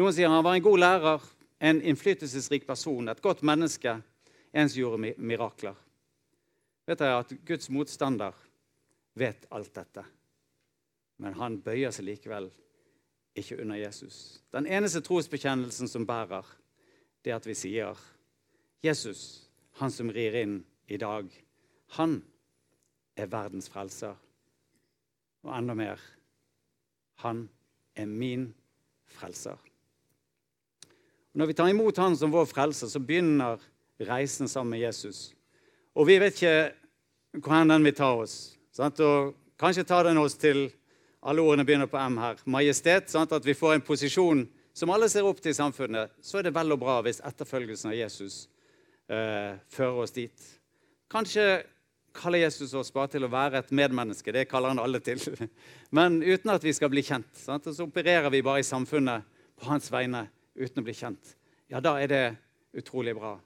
Noen 0.00 0.14
sier 0.16 0.32
han 0.32 0.44
var 0.44 0.56
en 0.56 0.64
god 0.64 0.80
lærer, 0.80 1.26
en 1.62 1.82
innflytelsesrik 1.82 2.66
person, 2.66 3.08
et 3.08 3.22
godt 3.22 3.42
menneske, 3.46 3.94
en 4.52 4.68
som 4.68 4.80
gjorde 4.80 5.14
mirakler. 5.22 5.76
Vet 6.86 6.98
dere 6.98 7.20
at 7.22 7.30
Guds 7.46 7.70
motstander 7.70 8.34
vet 9.14 9.46
alt 9.54 9.70
dette, 9.76 10.02
men 11.22 11.38
han 11.38 11.60
bøyer 11.62 11.94
seg 11.94 12.08
likevel 12.08 12.50
ikke 13.38 13.60
under 13.62 13.78
Jesus. 13.78 14.42
Den 14.52 14.66
eneste 14.66 15.04
trosbekjennelsen 15.06 15.88
som 15.88 16.06
bærer, 16.06 16.44
det 17.22 17.30
er 17.30 17.38
at 17.38 17.46
vi 17.46 17.54
sier 17.54 18.00
Jesus, 18.82 19.46
han 19.78 19.94
som 19.94 20.10
rir 20.10 20.34
inn 20.42 20.58
i 20.90 20.98
dag, 20.98 21.30
han 21.94 22.18
er 23.14 23.30
verdens 23.30 23.70
frelser. 23.70 24.16
Og 25.46 25.54
enda 25.54 25.78
mer 25.78 26.02
han 27.22 27.46
er 27.94 28.10
min 28.10 28.50
frelser. 29.06 29.58
Når 31.32 31.48
vi 31.48 31.56
tar 31.56 31.70
imot 31.72 31.96
han 31.96 32.16
som 32.16 32.32
vår 32.32 32.44
frelser, 32.50 32.90
så 32.92 33.00
begynner 33.00 33.60
reisen 34.02 34.48
sammen 34.48 34.74
med 34.74 34.82
Jesus. 34.84 35.30
Og 35.96 36.06
vi 36.08 36.18
vet 36.20 36.36
ikke 36.36 36.72
hvor 37.40 37.64
den 37.64 37.86
vil 37.86 37.96
ta 37.96 38.10
oss. 38.20 38.54
Sant? 38.72 39.00
Og 39.00 39.32
kanskje 39.60 39.86
tar 39.88 40.04
den 40.04 40.20
oss 40.20 40.36
til 40.36 40.66
alle 41.22 41.44
ordene 41.44 41.64
begynner 41.64 41.88
på 41.88 42.00
M 42.00 42.18
her. 42.20 42.40
Majestet. 42.44 43.08
Sant? 43.12 43.32
At 43.32 43.46
vi 43.46 43.56
får 43.56 43.78
en 43.78 43.84
posisjon 43.86 44.46
som 44.76 44.92
alle 44.92 45.08
ser 45.12 45.24
opp 45.28 45.40
til 45.40 45.54
i 45.54 45.56
samfunnet. 45.56 46.12
Så 46.20 46.40
er 46.40 46.48
det 46.48 46.54
vel 46.56 46.74
og 46.74 46.82
bra 46.82 46.98
hvis 47.04 47.22
etterfølgelsen 47.24 47.92
av 47.92 47.96
Jesus 47.96 48.42
eh, 49.08 49.56
fører 49.72 50.02
oss 50.04 50.12
dit. 50.16 50.48
Kanskje 51.12 51.62
kaller 52.12 52.44
Jesus 52.44 52.74
oss 52.76 52.92
bare 52.92 53.14
til 53.14 53.24
å 53.24 53.32
være 53.32 53.62
et 53.62 53.72
medmenneske. 53.72 54.34
Det 54.34 54.48
kaller 54.50 54.74
han 54.74 54.82
alle 54.82 55.00
til. 55.04 55.20
Men 55.96 56.20
uten 56.20 56.52
at 56.52 56.64
vi 56.64 56.76
skal 56.76 56.92
bli 56.92 57.04
kjent. 57.06 57.30
Sant? 57.38 57.68
Og 57.70 57.76
så 57.76 57.88
opererer 57.88 58.28
vi 58.32 58.44
bare 58.44 58.60
i 58.60 58.68
samfunnet 58.68 59.24
på 59.56 59.70
hans 59.70 59.88
vegne 59.92 60.26
uten 60.54 60.82
å 60.82 60.86
bli 60.86 60.94
kjent. 60.96 61.34
Ja, 61.70 61.80
da 61.80 61.96
er 62.00 62.10
det 62.10 62.24
utrolig 62.76 63.14
bra. 63.16 63.36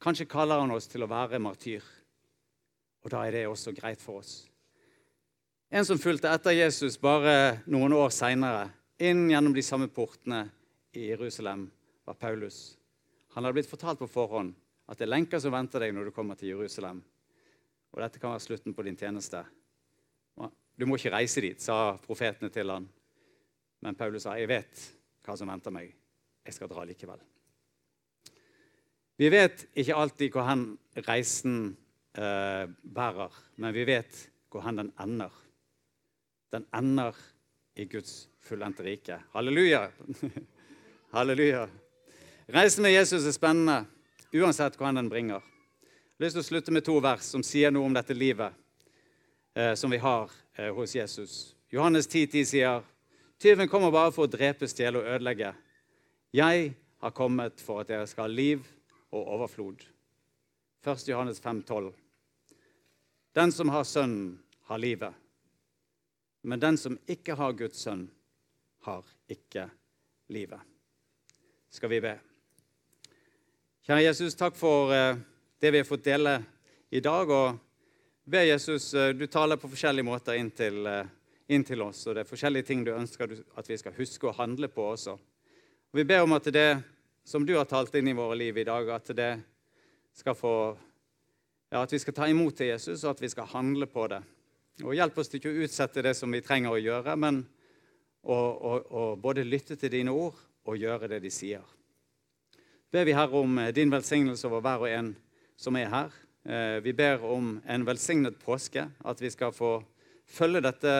Kanskje 0.00 0.28
kaller 0.30 0.62
han 0.62 0.72
oss 0.72 0.88
til 0.88 1.04
å 1.04 1.10
være 1.10 1.40
martyr. 1.42 1.84
Og 3.04 3.12
da 3.12 3.24
er 3.26 3.36
det 3.36 3.48
også 3.48 3.74
greit 3.76 4.00
for 4.00 4.20
oss. 4.20 4.46
En 5.70 5.86
som 5.86 6.00
fulgte 6.00 6.30
etter 6.32 6.56
Jesus 6.56 6.98
bare 7.00 7.60
noen 7.70 7.94
år 7.94 8.10
seinere, 8.12 8.70
inn 9.00 9.28
gjennom 9.30 9.54
de 9.54 9.62
samme 9.64 9.86
portene 9.92 10.42
i 10.96 11.06
Jerusalem, 11.12 11.68
var 12.04 12.18
Paulus. 12.18 12.74
Han 13.36 13.44
hadde 13.44 13.60
blitt 13.60 13.70
fortalt 13.70 14.00
på 14.00 14.10
forhånd 14.10 14.56
at 14.90 14.98
det 14.98 15.06
er 15.06 15.12
lenker 15.12 15.38
som 15.38 15.54
venter 15.54 15.84
deg 15.84 15.94
når 15.94 16.10
du 16.10 16.16
kommer 16.16 16.34
til 16.36 16.50
Jerusalem. 16.56 16.98
Og 17.94 18.02
dette 18.02 18.18
kan 18.18 18.34
være 18.34 18.42
slutten 18.48 18.74
på 18.74 18.84
din 18.86 18.98
tjeneste. 18.98 19.44
Du 20.80 20.86
må 20.88 20.96
ikke 20.96 21.12
reise 21.12 21.42
dit, 21.44 21.60
sa 21.60 21.98
profetene 22.00 22.48
til 22.52 22.70
han. 22.72 22.86
Men 23.84 23.94
Paulus 23.94 24.22
sa, 24.22 24.36
'Jeg 24.36 24.48
vet 24.48 24.92
hva 25.24 25.36
som 25.36 25.48
venter 25.48 25.70
meg. 25.70 25.99
Jeg 26.50 26.58
skal 26.58 26.72
dra 26.72 26.84
likevel.' 26.88 27.22
Vi 29.20 29.28
vet 29.30 29.68
ikke 29.76 29.96
alltid 30.00 30.34
hvor 30.34 30.48
hen 30.48 30.64
reisen 31.06 31.76
eh, 32.16 32.66
bærer, 32.66 33.36
men 33.56 33.74
vi 33.76 33.86
vet 33.86 34.26
hvor 34.50 34.64
hen 34.66 34.80
den 34.80 34.92
ender 35.00 35.30
den 36.52 36.66
ender 36.74 37.14
i 37.76 37.84
Guds 37.84 38.28
fullendte 38.42 38.82
rike. 38.82 39.20
Halleluja! 39.32 39.90
Halleluja. 41.14 41.68
Reisen 42.46 42.82
med 42.82 42.92
Jesus 42.92 43.26
er 43.26 43.34
spennende 43.34 43.84
uansett 44.34 44.76
hvor 44.76 44.90
den 44.92 45.10
bringer. 45.10 45.40
Jeg 45.40 46.18
har 46.18 46.26
lyst 46.26 46.36
til 46.36 46.42
å 46.42 46.48
slutte 46.48 46.74
med 46.74 46.84
to 46.84 46.96
vers 47.00 47.28
som 47.30 47.44
sier 47.46 47.70
noe 47.70 47.86
om 47.86 47.94
dette 47.94 48.14
livet 48.14 48.52
eh, 49.54 49.74
som 49.78 49.90
vi 49.90 50.00
har 50.02 50.30
eh, 50.58 50.72
hos 50.74 50.94
Jesus. 50.94 51.54
Johannes 51.70 52.10
10,10 52.10 52.26
10 52.34 52.50
sier 52.50 52.82
tyven 53.40 53.70
kommer 53.70 53.94
bare 53.94 54.12
for 54.12 54.26
å 54.26 54.30
drepe, 54.30 54.68
stjele 54.68 55.00
og 55.00 55.06
ødelegge. 55.14 55.54
Jeg 56.30 56.74
har 57.02 57.10
kommet 57.10 57.58
for 57.58 57.82
at 57.82 57.88
dere 57.90 58.06
skal 58.06 58.28
ha 58.28 58.30
liv 58.30 58.66
og 59.10 59.32
overflod. 59.34 59.82
1. 60.86 61.08
Johannes 61.08 61.40
5,12. 61.42 61.90
Den 63.34 63.52
som 63.52 63.68
har 63.68 63.84
Sønnen, 63.84 64.38
har 64.70 64.78
livet. 64.78 65.14
Men 66.42 66.60
den 66.60 66.78
som 66.78 66.98
ikke 67.10 67.34
har 67.34 67.52
Guds 67.52 67.82
sønn, 67.82 68.04
har 68.86 69.04
ikke 69.28 69.66
livet. 70.30 70.60
Skal 71.70 71.90
vi 71.90 71.98
be. 72.00 72.14
Kjære 73.86 74.04
Jesus, 74.04 74.38
takk 74.38 74.54
for 74.54 74.94
eh, 74.94 75.18
det 75.58 75.72
vi 75.74 75.82
har 75.82 75.88
fått 75.88 76.06
dele 76.06 76.36
i 76.94 77.02
dag. 77.02 77.30
Og 77.30 77.58
be 78.24 78.44
Jesus, 78.46 78.92
eh, 78.94 79.10
du 79.18 79.26
taler 79.26 79.58
på 79.58 79.72
forskjellige 79.72 80.06
måter 80.06 80.38
inn 80.38 80.52
til, 80.54 80.86
eh, 80.86 81.10
inn 81.50 81.66
til 81.66 81.82
oss. 81.82 82.06
Og 82.06 82.14
det 82.14 82.22
er 82.22 82.30
forskjellige 82.30 82.70
ting 82.70 82.86
du 82.86 82.94
ønsker 82.94 83.34
at 83.58 83.68
vi 83.68 83.82
skal 83.82 83.98
huske 83.98 84.30
å 84.30 84.36
handle 84.38 84.70
på 84.70 84.86
også. 84.94 85.18
Og 85.90 85.98
vi 85.98 86.04
ber 86.06 86.22
om 86.22 86.36
at 86.36 86.46
det 86.54 86.82
som 87.26 87.42
du 87.42 87.56
har 87.56 87.66
talt 87.66 87.94
inn 87.98 88.06
i 88.06 88.14
våre 88.14 88.36
liv 88.38 88.60
i 88.62 88.64
dag, 88.66 88.90
at 88.94 89.08
det 89.10 89.30
skal 90.14 90.36
få 90.38 90.54
ja, 91.70 91.82
At 91.82 91.92
vi 91.92 91.98
skal 91.98 92.14
ta 92.14 92.26
imot 92.30 92.56
til 92.58 92.66
Jesus, 92.66 93.04
og 93.04 93.12
at 93.12 93.22
vi 93.22 93.28
skal 93.30 93.46
handle 93.46 93.86
på 93.86 94.06
det. 94.10 94.20
Og 94.82 94.94
Hjelp 94.94 95.18
oss 95.18 95.28
til 95.30 95.38
ikke 95.38 95.50
å 95.50 95.64
utsette 95.66 96.02
det 96.02 96.16
som 96.18 96.30
vi 96.30 96.40
trenger 96.42 96.74
å 96.74 96.80
gjøre, 96.82 97.14
men 97.14 97.42
å, 98.22 98.34
å, 98.34 98.72
å 98.90 99.02
både 99.18 99.44
lytte 99.46 99.76
til 99.78 99.90
dine 99.90 100.14
ord 100.14 100.38
og 100.66 100.78
gjøre 100.78 101.10
det 101.10 101.20
de 101.22 101.30
sier. 101.30 101.62
Ber 102.90 103.06
vi 103.06 103.14
Herre 103.14 103.42
om 103.42 103.58
eh, 103.58 103.70
din 103.74 103.90
velsignelse 103.90 104.46
over 104.46 104.62
hver 104.66 104.86
og 104.86 104.94
en 104.94 105.12
som 105.58 105.78
er 105.78 105.90
her. 105.90 106.14
Eh, 106.42 106.78
vi 106.86 106.94
ber 106.94 107.22
om 107.26 107.56
en 107.66 107.86
velsignet 107.86 108.38
påske, 108.42 108.86
at 108.86 109.22
vi 109.22 109.30
skal 109.30 109.54
få 109.54 109.76
følge 110.26 110.62
dette, 110.66 110.96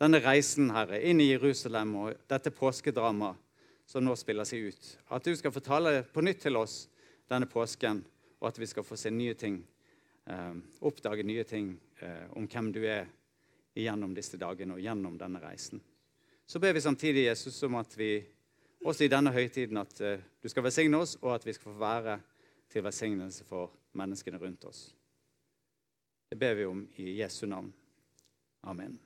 denne 0.00 0.24
reisen 0.24 0.72
Herre, 0.72 1.00
inn 1.04 1.20
i 1.20 1.32
Jerusalem 1.34 1.96
og 2.04 2.24
dette 2.32 2.52
påskedramaet 2.52 3.44
som 3.88 4.04
nå 4.04 4.12
spiller 4.16 4.44
seg 4.44 4.68
ut. 4.68 4.88
At 5.08 5.24
du 5.24 5.36
skal 5.36 5.52
få 5.52 5.62
tale 5.64 6.02
på 6.12 6.20
nytt 6.20 6.42
til 6.44 6.60
oss 6.60 6.82
denne 7.28 7.48
påsken, 7.48 8.02
og 8.38 8.50
at 8.50 8.60
vi 8.60 8.68
skal 8.68 8.84
få 8.84 8.96
se 9.00 9.10
nye 9.10 9.34
ting, 9.34 9.62
eh, 10.26 10.56
oppdage 10.84 11.24
nye 11.24 11.44
ting 11.48 11.72
eh, 12.04 12.26
om 12.36 12.46
hvem 12.48 12.72
du 12.72 12.82
er 12.84 13.08
gjennom 13.78 14.12
disse 14.14 14.36
dagene 14.36 14.76
og 14.76 14.82
gjennom 14.84 15.16
denne 15.18 15.40
reisen. 15.40 15.80
Så 16.46 16.60
ber 16.60 16.72
vi 16.72 16.84
samtidig 16.84 17.26
Jesus 17.28 17.62
om 17.62 17.78
at 17.80 17.96
vi 17.98 18.12
også 18.84 19.04
i 19.04 19.12
denne 19.12 19.32
høytiden 19.32 19.80
at 19.80 20.00
eh, 20.00 20.20
du 20.42 20.48
skal 20.48 20.68
velsigne 20.68 21.00
oss, 21.00 21.16
og 21.22 21.34
at 21.34 21.48
vi 21.48 21.56
skal 21.56 21.72
få 21.72 21.80
være 21.80 22.20
til 22.68 22.84
velsignelse 22.84 23.48
for 23.48 23.72
menneskene 23.96 24.40
rundt 24.40 24.68
oss. 24.68 24.88
Det 26.28 26.36
ber 26.38 26.54
vi 26.54 26.68
om 26.68 26.88
i 26.96 27.20
Jesu 27.22 27.46
navn. 27.46 27.72
Amen. 28.62 28.98